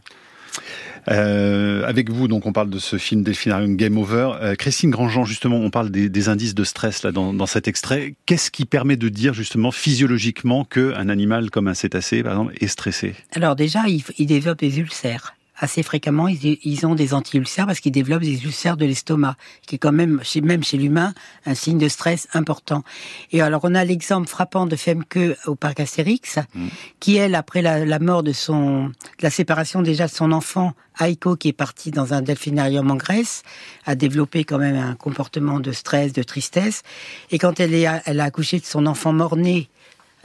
[1.09, 4.33] Euh, avec vous, donc on parle de ce film Delphinarium Game Over.
[4.41, 7.67] Euh, Christine Grandjean, justement, on parle des, des, indices de stress là dans, dans cet
[7.67, 8.13] extrait.
[8.25, 12.67] Qu'est-ce qui permet de dire justement physiologiquement qu'un animal comme un cétacé, par exemple, est
[12.67, 13.15] stressé?
[13.33, 17.91] Alors déjà, il, il développe des ulcères assez fréquemment, ils, ont des anti-ulcères parce qu'ils
[17.91, 19.35] développent des ulcères de l'estomac,
[19.67, 21.13] qui est quand même, chez, même chez l'humain,
[21.45, 22.83] un signe de stress important.
[23.31, 26.67] Et alors, on a l'exemple frappant de Femke au parc Astérix, mmh.
[26.99, 31.49] qui, elle, après la, mort de son, la séparation déjà de son enfant, Aiko, qui
[31.49, 33.43] est parti dans un delphinarium en Grèce,
[33.85, 36.81] a développé quand même un comportement de stress, de tristesse.
[37.29, 39.69] Et quand elle, est, elle a accouché de son enfant mort-né,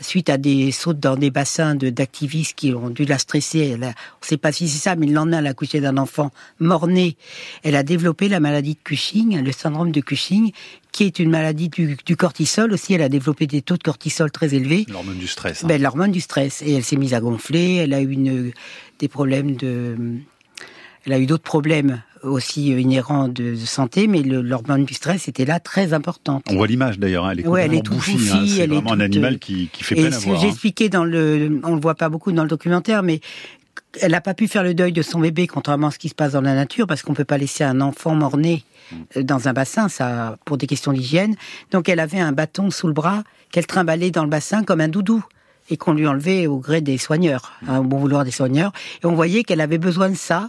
[0.01, 3.71] suite à des sautes dans des bassins d'activistes qui ont dû la stresser.
[3.75, 3.91] Elle a, on
[4.23, 6.31] ne sait pas si c'est ça, mais le lendemain, elle a accouché d'un enfant
[6.61, 7.17] mort-né.
[7.63, 10.53] Elle a développé la maladie de Cushing, le syndrome de Cushing,
[10.93, 12.95] qui est une maladie du, du, cortisol aussi.
[12.95, 14.87] Elle a développé des taux de cortisol très élevés.
[14.89, 15.65] L'hormone du stress.
[15.65, 15.69] Hein.
[15.69, 16.63] Ben, l'hormone du stress.
[16.63, 17.77] Et elle s'est mise à gonfler.
[17.77, 18.53] Elle a eu une,
[18.99, 19.97] des problèmes de...
[21.07, 25.45] Elle a eu d'autres problèmes aussi euh, inhérent de, santé, mais l'hormone du stress était
[25.45, 26.45] là très importante.
[26.51, 29.01] On voit l'image d'ailleurs, hein, elle est ouais, elle est bouffie, hein, c'est vraiment un
[29.01, 30.42] animal euh, qui, qui fait peine à voir.
[30.42, 30.49] Hein.
[30.49, 33.21] expliqué dans le, on le voit pas beaucoup dans le documentaire, mais
[34.01, 36.14] elle n'a pas pu faire le deuil de son bébé, contrairement à ce qui se
[36.14, 38.64] passe dans la nature, parce qu'on peut pas laisser un enfant mort-né
[39.16, 41.37] euh, dans un bassin, ça, pour des questions d'hygiène.
[41.71, 44.88] Donc elle avait un bâton sous le bras qu'elle trimballait dans le bassin comme un
[44.88, 45.25] doudou
[45.71, 48.73] et qu'on lui enlevait au gré des soigneurs, au bon vouloir des soigneurs.
[49.03, 50.49] Et on voyait qu'elle avait besoin de ça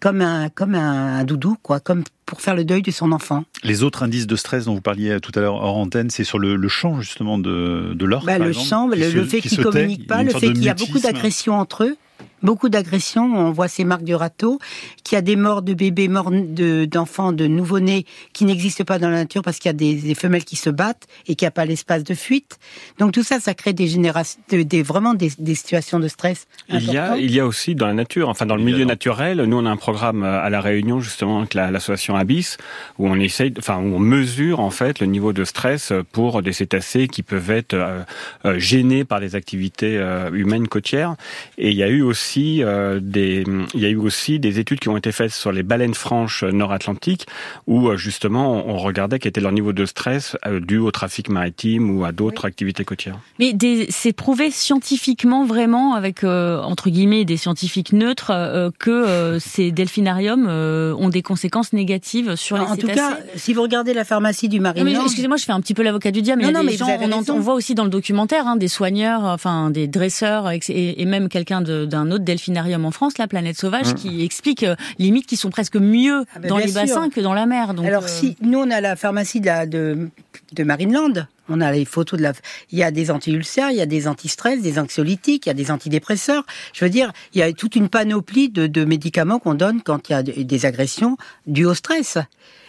[0.00, 3.44] comme un, comme un, doudou, quoi, comme pour faire le deuil de son enfant.
[3.62, 6.38] Les autres indices de stress dont vous parliez tout à l'heure hors antenne, c'est sur
[6.38, 8.26] le, le chant justement de, de l'orque.
[8.26, 11.58] Bah, le chant, le, fait qu'ils communiquent pas, le fait qu'il y a beaucoup d'agressions
[11.58, 11.96] entre eux
[12.42, 13.24] beaucoup d'agressions.
[13.24, 14.58] On voit ces marques du râteau,
[15.04, 19.08] qu'il y a des morts de bébés, morts d'enfants, de, nouveau-nés qui n'existent pas dans
[19.08, 21.52] la nature parce qu'il y a des, femelles qui se battent et qu'il n'y a
[21.52, 22.58] pas l'espace de fuite.
[22.98, 26.46] Donc tout ça, ça crée des générations, des, vraiment des, situations de stress.
[26.68, 29.42] Il y, a, il y a aussi dans la nature, enfin dans le milieu naturel,
[29.42, 32.58] nous on a un programme à la Réunion justement avec l'association Abyss
[32.98, 36.52] où on essaye, enfin où on mesure en fait le niveau de stress pour des
[36.52, 38.02] cétacés qui peuvent être euh,
[38.44, 41.16] euh, gênés par des activités euh, humaines côtières.
[41.58, 44.80] Et il y a eu aussi euh, des, il y a eu aussi des études
[44.80, 47.26] qui ont été faites sur les baleines franches nord-atlantiques
[47.66, 51.28] où euh, justement on regardait quel était leur niveau de stress euh, dû au trafic
[51.28, 53.18] maritime ou à d'autres activités côtières.
[53.38, 53.56] Mais
[53.90, 58.32] c'est prouvé scientifiquement vraiment avec entre guillemets des scientifiques neutres
[58.78, 63.62] que ces delphinariums ont des conséquences négatives sur les en En tout cas, si vous
[63.62, 66.52] regardez la pharmacie du Marineland, excusez-moi, je fais un petit peu l'avocat du diable, mais,
[66.52, 66.88] non, mais gens,
[67.28, 71.28] on, voit aussi dans le documentaire hein, des soigneurs, enfin des dresseurs et, et même
[71.28, 73.94] quelqu'un d'un autre delphinarium en France, la planète sauvage, mmh.
[73.94, 77.34] qui explique euh, limite qui sont presque mieux ah ben dans les bassins que dans
[77.34, 77.74] la mer.
[77.74, 80.08] Donc, Alors euh, si nous on a la pharmacie de, la, de,
[80.52, 82.32] de Marineland, on a les photos de la.
[82.70, 85.54] Il y a des anti-ulcères, il y a des anti-stress, des anxiolytiques, il y a
[85.54, 86.44] des antidépresseurs.
[86.72, 90.08] Je veux dire, il y a toute une panoplie de, de médicaments qu'on donne quand
[90.08, 92.18] il y a des agressions dues au stress.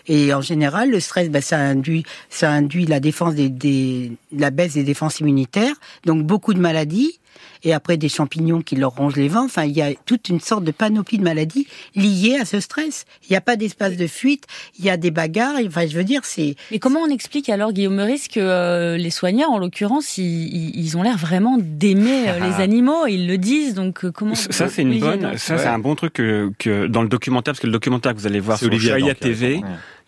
[0.07, 4.51] Et en général, le stress, ben, ça induit, ça induit la défense des, des, la
[4.51, 7.19] baisse des défenses immunitaires, donc beaucoup de maladies
[7.63, 9.45] et après des champignons qui leur rongent les vents.
[9.45, 13.05] Enfin, il y a toute une sorte de panoplie de maladies liées à ce stress.
[13.23, 14.45] Il n'y a pas d'espace de fuite,
[14.79, 15.55] il y a des bagarres.
[15.65, 16.55] Enfin, je veux dire, c'est.
[16.71, 21.03] Mais comment on explique alors, Guillaume Meurice, que euh, les soigneurs, en l'occurrence, ils, ont
[21.03, 22.61] l'air vraiment d'aimer euh, les ah.
[22.61, 23.73] animaux, ils le disent.
[23.73, 25.37] Donc euh, comment Ça, c'est une bonne.
[25.37, 28.19] Ça, c'est un bon truc que, que, dans le documentaire, parce que le documentaire que
[28.19, 29.61] vous allez voir sur Chaya TV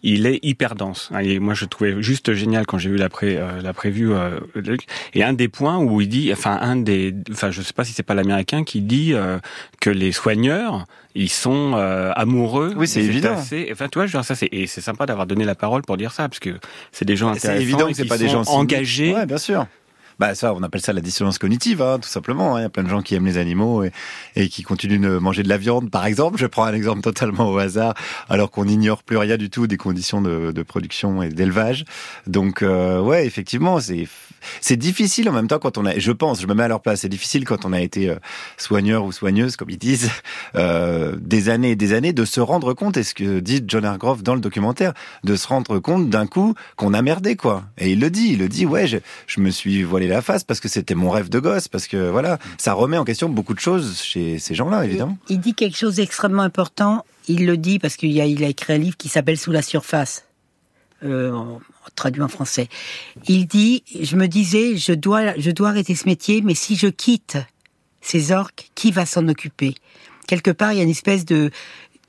[0.03, 1.09] il est hyper dense.
[1.21, 4.13] Et moi, je trouvais juste génial quand j'ai vu la, pré, euh, la prévue.
[4.13, 4.39] Euh,
[5.13, 7.93] et un des points où il dit, enfin, un des, enfin, je sais pas si
[7.93, 9.39] c'est pas l'américain qui dit euh,
[9.81, 10.85] que les soigneurs,
[11.15, 11.73] ils sont
[12.15, 12.73] amoureux.
[12.77, 13.33] Oui, c'est évident.
[13.33, 16.11] enfin, tu vois, genre, ça, c'est, et c'est sympa d'avoir donné la parole pour dire
[16.11, 16.51] ça, parce que
[16.91, 17.57] c'est des gens intéressants.
[17.57, 19.13] C'est évident que c'est pas des gens engagés.
[19.13, 19.67] Ouais, bien sûr.
[20.19, 22.55] Bah ça, on appelle ça la dissonance cognitive, hein, tout simplement.
[22.55, 22.59] Hein.
[22.59, 23.91] Il y a plein de gens qui aiment les animaux et,
[24.35, 26.37] et, qui continuent de manger de la viande, par exemple.
[26.37, 27.93] Je prends un exemple totalement au hasard,
[28.27, 31.85] alors qu'on n'ignore plus rien du tout des conditions de, de production et d'élevage.
[32.27, 34.07] Donc euh, ouais, effectivement, c'est
[34.61, 36.81] c'est difficile en même temps quand on a, je pense, je me mets à leur
[36.81, 38.15] place, c'est difficile quand on a été euh,
[38.57, 40.09] soigneur ou soigneuse, comme ils disent,
[40.55, 43.85] euh, des années et des années, de se rendre compte, et ce que dit John
[43.85, 47.63] Hargrove dans le documentaire, de se rendre compte d'un coup qu'on a merdé, quoi.
[47.77, 48.97] Et il le dit, il le dit, ouais, je,
[49.27, 52.09] je me suis voilé la face parce que c'était mon rêve de gosse, parce que
[52.09, 55.17] voilà, ça remet en question beaucoup de choses chez ces gens-là, évidemment.
[55.29, 58.73] Il, dit quelque chose d'extrêmement important, il le dit parce qu'il a, il a écrit
[58.73, 60.25] un livre qui s'appelle Sous la surface.
[61.03, 61.57] Euh,
[61.95, 62.67] traduit en français.
[63.27, 66.87] Il dit, je me disais, je dois, je dois arrêter ce métier, mais si je
[66.87, 67.37] quitte
[68.01, 69.75] ces orques, qui va s'en occuper?
[70.27, 71.51] Quelque part, il y a une espèce de,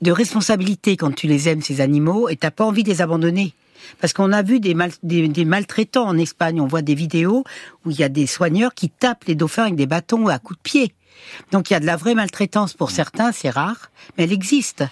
[0.01, 3.53] de responsabilité quand tu les aimes, ces animaux, et t'as pas envie de les abandonner.
[3.99, 7.43] Parce qu'on a vu des, des, maltraitants en Espagne, on voit des vidéos
[7.85, 10.59] où il y a des soigneurs qui tapent les dauphins avec des bâtons à coups
[10.59, 10.93] de pied.
[11.51, 14.83] Donc il y a de la vraie maltraitance pour certains, c'est rare, mais elle existe.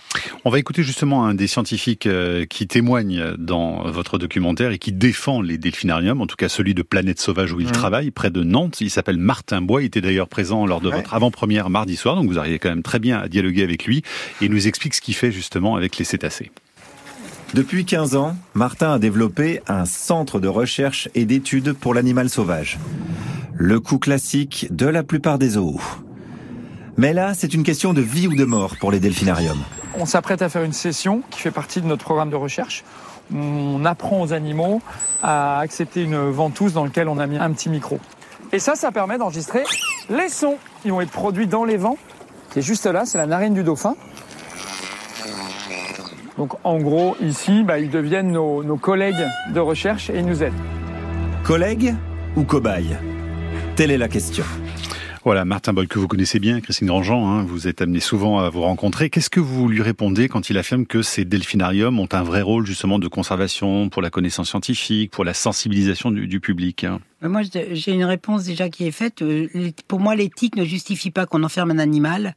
[0.45, 4.91] On va écouter justement un des scientifiques euh, qui témoigne dans votre documentaire et qui
[4.91, 7.71] défend les delphinariums, en tout cas celui de Planète Sauvage où il mmh.
[7.71, 8.82] travaille, près de Nantes.
[8.82, 12.27] Il s'appelle Martin Bois, il était d'ailleurs présent lors de votre avant-première mardi soir, donc
[12.27, 13.99] vous arrivez quand même très bien à dialoguer avec lui
[14.41, 16.51] et il nous explique ce qu'il fait justement avec les cétacés.
[17.53, 22.77] Depuis 15 ans, Martin a développé un centre de recherche et d'études pour l'animal sauvage.
[23.55, 25.82] Le coup classique de la plupart des zoos.
[26.99, 29.63] Mais là, c'est une question de vie ou de mort pour les delphinariums.
[29.97, 32.83] On s'apprête à faire une session qui fait partie de notre programme de recherche.
[33.33, 34.81] On apprend aux animaux
[35.23, 38.01] à accepter une ventouse dans laquelle on a mis un petit micro.
[38.51, 39.63] Et ça, ça permet d'enregistrer
[40.09, 41.97] les sons qui vont être produits dans les vents,
[42.51, 43.95] qui est juste là, c'est la narine du dauphin.
[46.38, 50.43] Donc en gros, ici, bah, ils deviennent nos, nos collègues de recherche et ils nous
[50.43, 50.51] aident.
[51.45, 51.95] Collègues
[52.35, 52.97] ou cobayes?
[53.77, 54.43] Telle est la question.
[55.25, 58.49] Voilà, Martin Boll, que vous connaissez bien, Christine Grandjean, hein, vous êtes amené souvent à
[58.49, 59.10] vous rencontrer.
[59.10, 62.65] Qu'est-ce que vous lui répondez quand il affirme que ces delphinariums ont un vrai rôle
[62.65, 67.01] justement de conservation pour la connaissance scientifique, pour la sensibilisation du, public hein?
[67.21, 69.21] Moi, j'ai une réponse déjà qui est faite.
[69.21, 69.47] Euh,
[69.89, 72.36] pour moi, l'éthique ne justifie pas qu'on enferme un animal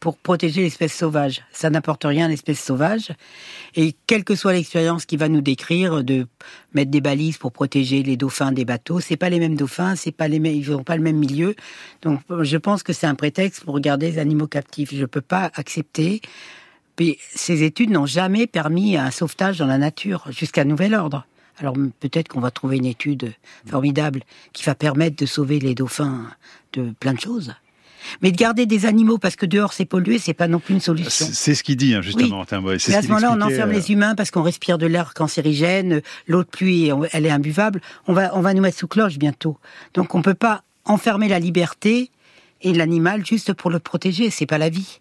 [0.00, 1.42] pour protéger l'espèce sauvage.
[1.52, 3.12] Ça n'apporte rien à l'espèce sauvage.
[3.76, 6.26] Et quelle que soit l'expérience qui va nous décrire de
[6.72, 10.12] mettre des balises pour protéger les dauphins des bateaux, c'est pas les mêmes dauphins, c'est
[10.12, 11.54] pas les mêmes, ils n'ont pas le même milieu.
[12.02, 14.94] Donc, je pense que c'est un prétexte pour garder les animaux captifs.
[14.94, 16.22] Je peux pas accepter.
[16.98, 21.26] Mais ces études n'ont jamais permis un sauvetage dans la nature jusqu'à nouvel ordre.
[21.58, 23.32] Alors peut-être qu'on va trouver une étude
[23.66, 26.26] formidable qui va permettre de sauver les dauphins
[26.72, 27.54] de plein de choses.
[28.22, 30.80] Mais de garder des animaux parce que dehors c'est pollué, c'est pas non plus une
[30.80, 31.26] solution.
[31.30, 32.44] C'est ce qu'il dit hein, justement.
[32.50, 32.74] Oui.
[32.74, 36.42] à ce moment-là, on enferme les euh, humains parce qu'on respire de l'air cancérigène, l'eau
[36.42, 37.80] de pluie, elle est imbuvable.
[38.06, 39.58] On va, on va nous mettre sous cloche bientôt.
[39.94, 42.10] Donc on peut pas enfermer la liberté
[42.62, 44.30] et l'animal juste pour le protéger.
[44.30, 45.00] C'est pas la vie.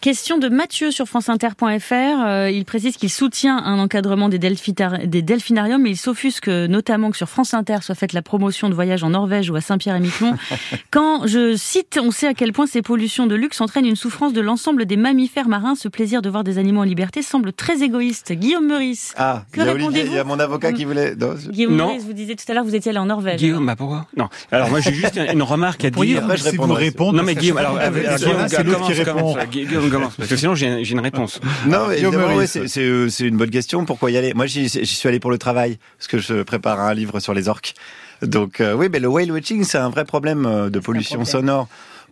[0.00, 1.92] Question de Mathieu sur franceinter.fr.
[1.92, 7.16] Euh, il précise qu'il soutient un encadrement des, des delphinariums, mais il s'offusque notamment que
[7.16, 10.36] sur France Inter soit faite la promotion de voyages en Norvège ou à Saint-Pierre-et-Miquelon.
[10.90, 14.32] Quand je cite, on sait à quel point ces pollutions de luxe entraînent une souffrance
[14.32, 15.74] de l'ensemble des mammifères marins.
[15.74, 18.32] Ce plaisir de voir des animaux en liberté semble très égoïste.
[18.32, 19.14] Guillaume Meurice.
[19.16, 21.14] Ah, que il y a mon avocat qui voulait.
[21.16, 23.40] Non, Guillaume Meurice, vous disiez tout à l'heure, vous étiez allé en Norvège.
[23.40, 24.06] Guillaume, bah pourquoi?
[24.16, 24.28] Non.
[24.52, 26.22] Alors moi j'ai juste une remarque à dire.
[26.22, 27.12] Après, je réponds.
[27.12, 27.78] Non mais Guillaume, alors,
[28.18, 29.36] c'est l'autre qui répond.
[29.66, 31.40] Guillaume commence, parce que sinon j'ai une réponse.
[31.66, 33.84] Non, mais euh, c'est une bonne question.
[33.84, 34.34] Pourquoi y aller?
[34.34, 37.48] Moi, j'y suis allé pour le travail, parce que je prépare un livre sur les
[37.48, 37.74] orques.
[38.22, 41.68] Donc euh, oui, mais le whale watching, c'est un vrai problème euh, de pollution sonore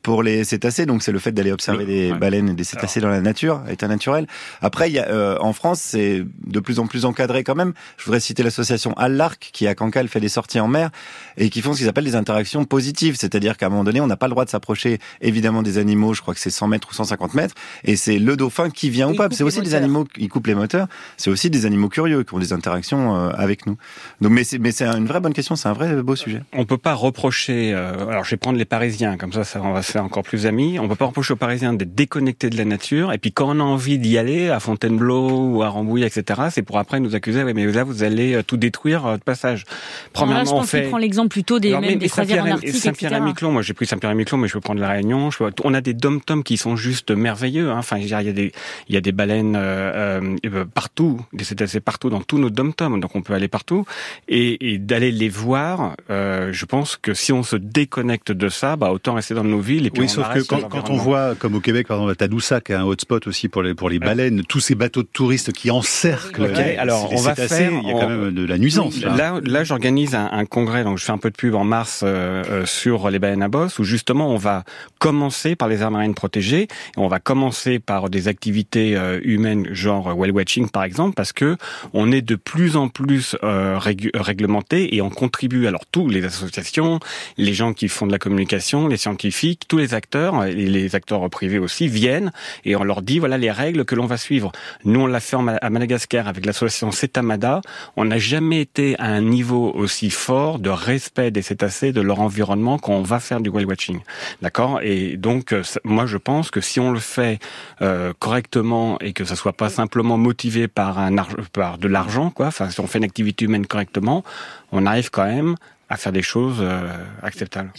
[0.07, 0.87] pour les cétacés.
[0.87, 3.89] Donc c'est le fait d'aller observer des baleines et des cétacés dans la nature, état
[3.89, 4.29] naturel.
[4.63, 7.73] Après, il y a, euh, en France, c'est de plus en plus encadré quand même.
[7.99, 10.91] Je voudrais citer l'association Allarc qui à Cancale fait des sorties en mer
[11.39, 13.17] et qui font ce qu'ils appellent des interactions positives.
[13.19, 16.15] C'est-à-dire qu'à un moment donné, on n'a pas le droit de s'approcher évidemment des animaux.
[16.15, 17.57] Je crois que c'est 100 mètres ou 150 mètres.
[17.83, 19.27] Et c'est le dauphin qui vient ou pas.
[19.33, 20.87] C'est aussi des animaux qui coupent les moteurs.
[21.17, 23.77] C'est aussi des animaux curieux qui ont des interactions euh, avec nous.
[24.21, 25.57] Donc, mais c'est mais c'est une vraie bonne question.
[25.57, 26.43] C'est un vrai beau sujet.
[26.53, 27.73] On peut pas reprocher.
[27.75, 30.79] Euh, alors je vais prendre les Parisiens comme ça, ça on va encore plus amis.
[30.79, 33.13] On peut pas reprocher aux Parisiens d'être déconnectés de la nature.
[33.13, 36.63] Et puis quand on a envie d'y aller, à Fontainebleau ou à Rambouillet, etc., c'est
[36.63, 39.65] pour après nous accuser, oui, mais là, vous allez euh, tout détruire euh, de passage.
[40.13, 40.83] Premièrement, là, je pense on fait...
[40.89, 44.39] prend l'exemple plutôt des, Alors, même, des croisières en Arctique, Saint-Pierre-et-Miquelon, moi j'ai pris Saint-Pierre-et-Miquelon,
[44.39, 45.31] mais je peux prendre la Réunion.
[45.31, 45.51] Je peux...
[45.65, 47.71] On a des dom-toms qui sont juste merveilleux.
[47.71, 47.79] Hein.
[47.79, 48.53] Enfin, il y a des,
[48.89, 53.01] il y a des baleines euh, euh, partout, des cétacés partout dans tous nos dom-toms,
[53.01, 53.85] donc on peut aller partout.
[54.29, 58.77] Et, et d'aller les voir, euh, je pense que si on se déconnecte de ça,
[58.77, 61.55] bah autant rester dans nos villes et puis oui, sauf que quand, on voit, comme
[61.55, 64.61] au Québec, par exemple, à Tadoussac, un hotspot aussi pour les, pour les baleines, tous
[64.61, 66.45] ces bateaux de touristes qui encerclent.
[66.45, 67.73] Okay, alors on va faire.
[67.83, 69.01] Il y a quand même de la nuisance.
[69.01, 72.01] là, là, j'organise un, un, congrès, donc je fais un peu de pub en mars
[72.03, 74.65] euh, euh, sur les baleines à bosse, où justement on va
[74.99, 79.69] commencer par les aires marines protégées, et on va commencer par des activités euh, humaines,
[79.73, 81.57] genre whale watching par exemple, parce que
[81.93, 85.67] on est de plus en plus euh, réglementé et on contribue.
[85.67, 87.01] Alors tous les associations,
[87.37, 91.29] les gens qui font de la communication, les scientifiques, tous les acteurs et les acteurs
[91.31, 92.33] privés aussi viennent
[92.65, 94.53] et on leur dit voilà les règles que l'on va suivre.
[94.85, 97.61] Nous on l'a fait à Madagascar avec l'association Cetamada.
[97.97, 102.21] On n'a jamais été à un niveau aussi fort de respect des cétacés, de leur
[102.21, 104.01] environnement quand on va faire du whale watching.
[104.43, 104.81] D'accord?
[104.83, 107.39] Et donc euh, moi je pense que si on le fait
[107.83, 111.15] euh, correctement et que ça soit pas simplement motivé par un
[111.53, 114.25] par de l'argent quoi, enfin si on fait une activité humaine correctement,
[114.73, 115.57] on arrive quand même
[115.89, 117.71] à faire des choses euh, acceptables.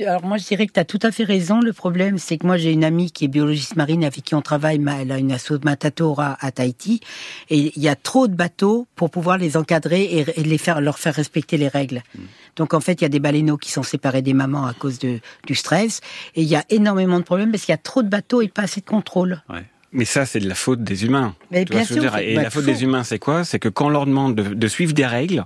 [0.00, 1.60] Alors moi je dirais que tu as tout à fait raison.
[1.60, 4.42] Le problème, c'est que moi j'ai une amie qui est biologiste marine avec qui on
[4.42, 4.80] travaille.
[5.00, 7.00] Elle a une asso de Matatora à Tahiti.
[7.48, 10.02] Et il y a trop de bateaux pour pouvoir les encadrer
[10.36, 12.02] et, les faire, leur faire respecter les règles.
[12.14, 12.20] Mm.
[12.56, 14.98] Donc en fait, il y a des baleineaux qui sont séparés des mamans à cause
[14.98, 16.00] de, du stress.
[16.34, 18.48] Et il y a énormément de problèmes parce qu'il y a trop de bateaux et
[18.48, 19.42] pas assez de contrôle.
[19.48, 19.64] Ouais.
[19.92, 21.34] Mais ça, c'est de la faute des humains.
[21.50, 23.44] Mais bien sûr, Et la faute des humains, c'est quoi?
[23.44, 25.44] C'est que quand on leur demande de, de, suivre des règles,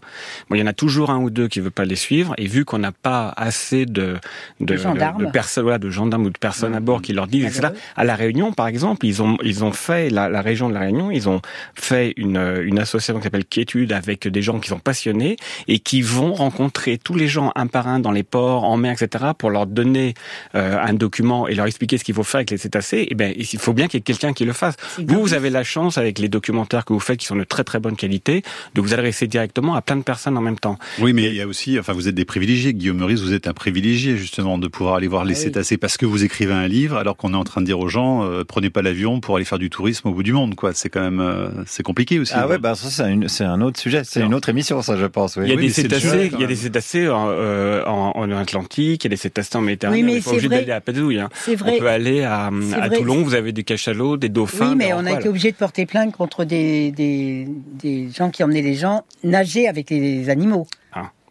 [0.50, 2.34] bon, il y en a toujours un ou deux qui veulent pas les suivre.
[2.36, 4.16] Et vu qu'on n'a pas assez de
[4.60, 5.24] de, gendarmes.
[5.24, 7.68] de, personnes, voilà, de gendarmes ou de personnes à bord qui leur disent, etc.
[7.96, 10.80] À la Réunion, par exemple, ils ont ils ont fait la, la région de la
[10.80, 11.40] Réunion, ils ont
[11.74, 15.36] fait une une association qui s'appelle Quiétude avec des gens qui sont passionnés
[15.68, 18.92] et qui vont rencontrer tous les gens un par un dans les ports, en mer,
[19.00, 19.32] etc.
[19.38, 20.12] pour leur donner
[20.54, 22.98] euh, un document et leur expliquer ce qu'il faut faire avec les cétacés.
[22.98, 24.76] Et eh ben, il faut bien qu'il y ait quelqu'un qui le fasse.
[24.98, 27.64] Vous, vous avez la chance, avec les documentaires que vous faites, qui sont de très
[27.64, 28.42] très bonne qualité,
[28.74, 30.78] de vous adresser directement à plein de personnes en même temps.
[31.00, 32.74] Oui, mais il y a aussi, enfin, vous êtes des privilégiés.
[32.74, 35.96] Guillaume Meurice, vous êtes un privilégié, justement, de pouvoir aller voir les ah cétacés parce
[35.96, 38.44] que vous écrivez un livre, alors qu'on est en train de dire aux gens, euh,
[38.44, 40.72] prenez pas l'avion pour aller faire du tourisme au bout du monde, quoi.
[40.74, 42.32] C'est quand même, euh, c'est compliqué aussi.
[42.34, 44.02] Ah ouais, bah ça, c'est un autre sujet.
[44.04, 45.36] C'est une autre émission, ça, je pense.
[45.36, 49.06] Il y a des cétacés, il y a des cétacés euh, en, en, Atlantique, il
[49.06, 50.02] y a des cétacés en Méditerranée.
[50.02, 50.60] Oui, mais c'est vrai.
[50.60, 51.28] D'aller à Padouille, hein.
[51.48, 54.70] On peut aller à, à Toulon, vous avez des cachalots, des dauphins.
[54.70, 57.46] Oui, mais on a été obligé de porter plainte contre des, des,
[57.82, 60.66] des gens qui emmenaient les gens nager avec les animaux.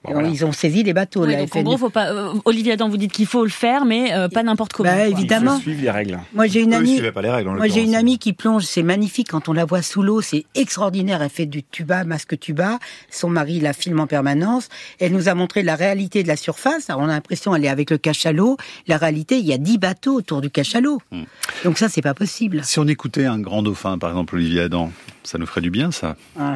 [0.09, 1.25] Ils ont saisi les bateaux.
[1.25, 2.11] Oui, donc en gros, faut pas.
[2.11, 4.91] Euh, Olivier Adam, vous dites qu'il faut le faire, mais euh, pas n'importe comment.
[4.91, 5.53] Bah, évidemment.
[5.53, 6.19] Il faut suivre les règles.
[6.33, 7.01] Moi, j'ai une amie.
[7.13, 8.63] Pas les règles, moi, j'ai une amie qui plonge.
[8.63, 10.21] C'est magnifique quand on la voit sous l'eau.
[10.21, 11.21] C'est extraordinaire.
[11.21, 12.79] Elle fait du tuba, masque tuba.
[13.09, 14.69] Son mari la filme en permanence.
[14.99, 16.89] Elle nous a montré la réalité de la surface.
[16.89, 18.57] Alors, on a l'impression elle est avec le cachalot.
[18.87, 21.01] La réalité, il y a dix bateaux autour du cachalot.
[21.11, 21.23] Hmm.
[21.63, 22.61] Donc ça, c'est pas possible.
[22.63, 24.91] Si on écoutait un grand dauphin, par exemple Olivier Adam,
[25.23, 26.15] ça nous ferait du bien, ça.
[26.39, 26.55] Ah.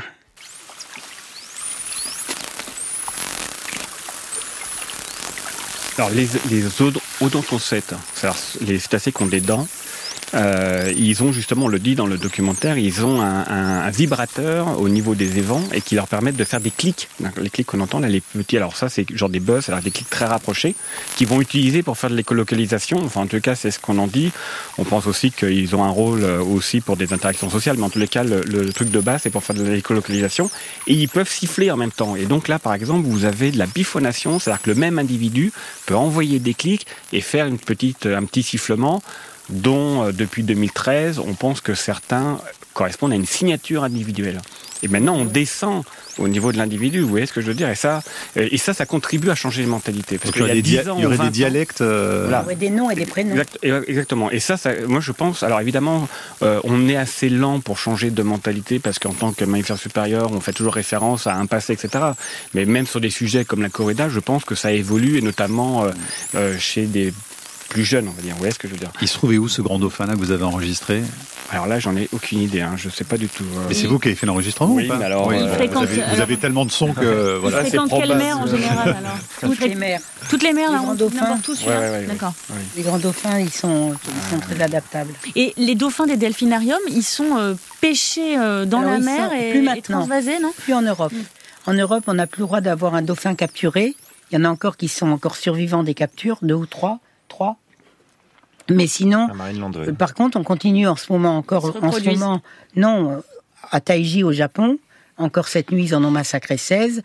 [5.97, 6.63] Alors les, les
[7.21, 9.67] odontocètes, c'est-à-dire les cétacés qui ont des dents,
[10.33, 14.79] euh, ils ont justement, on le dit dans le documentaire, ils ont un, un, vibrateur
[14.79, 17.07] au niveau des évents et qui leur permettent de faire des clics.
[17.37, 19.91] Les clics qu'on entend là, les petits, alors ça c'est genre des buzz, alors des
[19.91, 20.75] clics très rapprochés,
[21.15, 23.01] qui vont utiliser pour faire de l'écolocalisation.
[23.05, 24.31] Enfin en tout cas c'est ce qu'on en dit.
[24.77, 27.89] On pense aussi qu'ils ont un rôle euh, aussi pour des interactions sociales, mais en
[27.89, 30.49] tous les cas le, le truc de base c'est pour faire de l'écolocalisation.
[30.87, 32.17] Et ils peuvent siffler en même temps.
[32.17, 35.53] Et donc là par exemple vous avez de la biphonation, c'est-à-dire que le même individu
[35.85, 39.01] peut envoyer des clics et faire une petite, un petit sifflement
[39.49, 42.39] dont euh, depuis 2013, on pense que certains
[42.73, 44.41] correspondent à une signature individuelle.
[44.83, 45.83] Et maintenant, on descend
[46.19, 48.01] au niveau de l'individu, vous voyez ce que je veux dire Et ça,
[48.37, 50.17] euh, et ça, ça contribue à changer les mentalités.
[50.17, 51.81] Parce qu'il y, a il y aurait des dialectes.
[51.81, 52.25] Euh...
[52.27, 52.55] Voilà.
[52.55, 53.35] des noms et des prénoms.
[53.63, 54.31] exactement.
[54.31, 55.43] Et ça, ça, moi, je pense.
[55.43, 56.07] Alors évidemment,
[56.43, 60.31] euh, on est assez lent pour changer de mentalité parce qu'en tant que mammifère supérieur,
[60.31, 62.03] on fait toujours référence à un passé, etc.
[62.53, 65.85] Mais même sur des sujets comme la corrida, je pense que ça évolue, et notamment
[66.35, 67.13] euh, chez des
[67.67, 68.33] plus jeune, on va dire.
[68.33, 70.13] Vous voyez ce que je veux dire Il se trouvait où ce grand dauphin là
[70.13, 71.03] que vous avez enregistré
[71.51, 72.61] Alors là, j'en ai aucune idée.
[72.61, 72.73] Hein.
[72.77, 73.43] Je sais pas du tout.
[73.43, 73.65] Euh.
[73.67, 75.67] Mais c'est vous qui avez fait l'enregistrement Oui, ou pas alors, oui, euh,
[76.13, 77.63] vous, avez, tellement de sons que voilà.
[77.65, 79.99] C'est quelle mer en général alors Toutes les mers.
[80.29, 81.39] Toutes les mers, les grands dauphins.
[81.43, 81.65] Tous,
[82.07, 82.33] D'accord.
[82.75, 85.13] Les grands dauphins, ils sont, ils sont très adaptables.
[85.35, 89.99] Et les dauphins des delphinariums, ils sont euh, pêchés dans la mer et, plus maintenant.
[89.99, 91.13] transvasés, non Plus en Europe.
[91.65, 93.95] En Europe, on n'a plus le droit d'avoir un dauphin capturé.
[94.31, 96.65] Il y en a encore qui sont encore survivants des captures, deux ou.
[96.65, 96.99] Trois.
[98.69, 99.27] Mais sinon,
[99.75, 102.41] euh, par contre, on continue en ce moment encore, en ce moment,
[102.75, 103.17] non, euh,
[103.71, 104.77] à Taiji au Japon,
[105.17, 107.01] encore cette nuit, ils en ont massacré 16.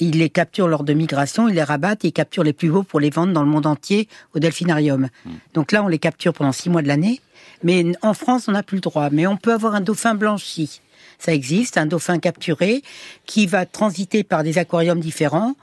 [0.00, 2.84] Ils les capturent lors de migration, ils les rabattent et ils capturent les plus beaux
[2.84, 5.08] pour les vendre dans le monde entier au delphinarium.
[5.24, 5.30] Hmm.
[5.54, 7.20] Donc là, on les capture pendant six mois de l'année.
[7.64, 9.08] Mais en France, on n'a plus le droit.
[9.10, 10.80] Mais on peut avoir un dauphin blanchi.
[11.18, 12.82] Ça existe, un dauphin capturé
[13.26, 15.54] qui va transiter par des aquariums différents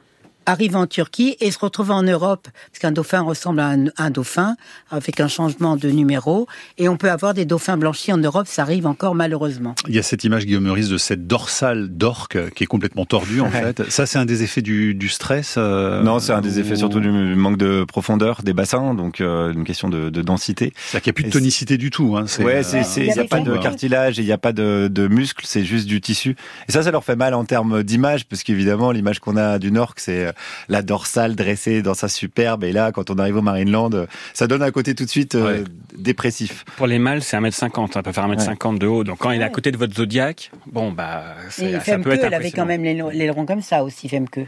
[0.46, 4.56] arrive en Turquie et se retrouve en Europe, parce qu'un dauphin ressemble à un, dauphin,
[4.92, 8.62] avec un changement de numéro, et on peut avoir des dauphins blanchis en Europe, ça
[8.64, 9.76] arrive encore malheureusement.
[9.88, 13.42] Il y a cette image, Guillaume Meurice, de cette dorsale d'orque qui est complètement tordue
[13.42, 13.90] en fait.
[13.90, 17.10] Ça, c'est un des effets du, stress euh, Non, c'est un des effets surtout du
[17.10, 20.74] manque de profondeur des bassins, donc euh, une question de, densité.
[20.76, 22.18] C'est-à-dire qu'il n'y a plus de tonicité du tout.
[22.18, 25.46] Hein, ouais, il n'y a, pas de cartilage, il n'y a pas de, de muscles,
[25.48, 26.36] c'est juste du tissu.
[26.68, 29.78] Et ça, ça leur fait mal en termes d'image, parce qu'évidemment, l'image qu'on a d'une
[29.78, 30.35] orque, c'est
[30.70, 32.64] la dorsale dressée dans sa superbe.
[32.64, 33.90] Et là, quand on arrive au Marineland,
[34.34, 35.64] ça donne un côté tout de suite euh,
[35.98, 36.66] dépressif.
[36.78, 37.94] Pour les mâles, c'est 1m50.
[37.94, 39.04] Ça peut faire 1m50 de haut.
[39.04, 42.34] Donc quand il est à côté de votre zodiaque, bon, bah, ça peut être Elle
[42.34, 44.48] avait quand même l'aileron comme ça aussi, Femke.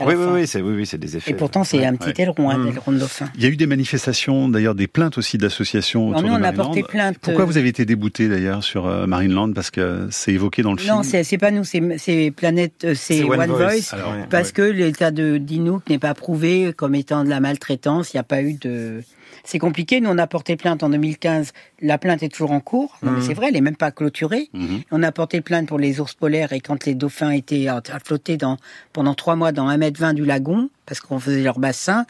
[0.00, 1.30] Oui, oui, oui, c'est oui, oui, des effets.
[1.30, 2.68] Et pourtant, c'est un petit aileron, un mmh.
[2.68, 3.28] aileron de dauphin.
[3.36, 6.52] Il y a eu des manifestations, d'ailleurs des plaintes aussi d'associations autour nous, on a
[6.52, 7.18] porté plainte.
[7.20, 9.52] Pourquoi vous avez été débouté d'ailleurs sur Marineland?
[9.52, 10.94] Parce que c'est évoqué dans le film.
[10.94, 13.94] Non, c'est pas nous, c'est Planète, c'est One, Voice,
[14.30, 18.12] parce que l'état de d'Inouk n'est pas prouvé comme étant de la maltraitance.
[18.12, 19.02] Il n'y a pas eu de
[19.42, 20.00] c'est compliqué.
[20.00, 21.52] Nous, on a porté plainte en 2015.
[21.82, 22.96] La plainte est toujours en cours.
[23.02, 23.26] Non, mais mhm.
[23.26, 24.48] c'est vrai, elle n'est même pas clôturée.
[24.52, 24.82] Mhm.
[24.90, 28.36] On a porté plainte pour les ours polaires et quand les dauphins étaient à flotter
[28.36, 28.56] dans,
[28.92, 32.06] pendant trois mois dans 1m20 du lagon, parce qu'on faisait leur bassin,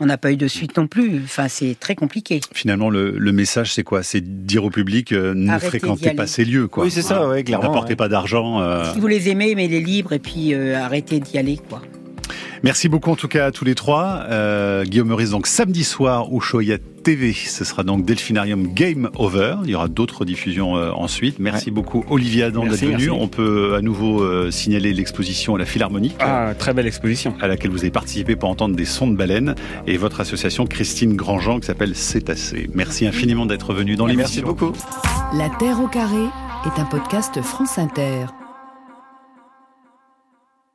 [0.00, 1.20] on n'a pas eu de suite non plus.
[1.24, 2.40] Enfin, c'est très compliqué.
[2.52, 4.02] Finalement, le, message, c'est quoi?
[4.02, 6.84] C'est dire au public euh, ne fréquentez pas ces lieux, quoi.
[6.84, 7.68] Oui, c'est ça, ouais, clairement.
[7.68, 8.60] N'apportez pas d'argent.
[8.60, 8.92] Euh.
[8.92, 11.82] Si vous les aimez, mais les libres et puis euh, arrêtez d'y aller, quoi.
[12.64, 14.24] Merci beaucoup en tout cas à tous les trois.
[14.30, 17.32] Euh, Guillaume Meurice, donc samedi soir au Shoya TV.
[17.32, 19.56] Ce sera donc Delphinarium Game Over.
[19.64, 21.40] Il y aura d'autres diffusions euh, ensuite.
[21.40, 23.10] Merci beaucoup Olivier Adam d'être venu.
[23.10, 26.14] On peut à nouveau euh, signaler l'exposition à la Philharmonique.
[26.20, 27.34] Ah, très belle exposition.
[27.40, 29.56] À laquelle vous avez participé pour entendre des sons de baleines.
[29.88, 32.70] Et votre association Christine Grandjean qui s'appelle Cétacé.
[32.74, 34.42] Merci infiniment d'être venu dans l'émission.
[34.42, 34.72] Merci beaucoup.
[35.34, 36.26] La Terre au carré
[36.64, 38.26] est un podcast France Inter.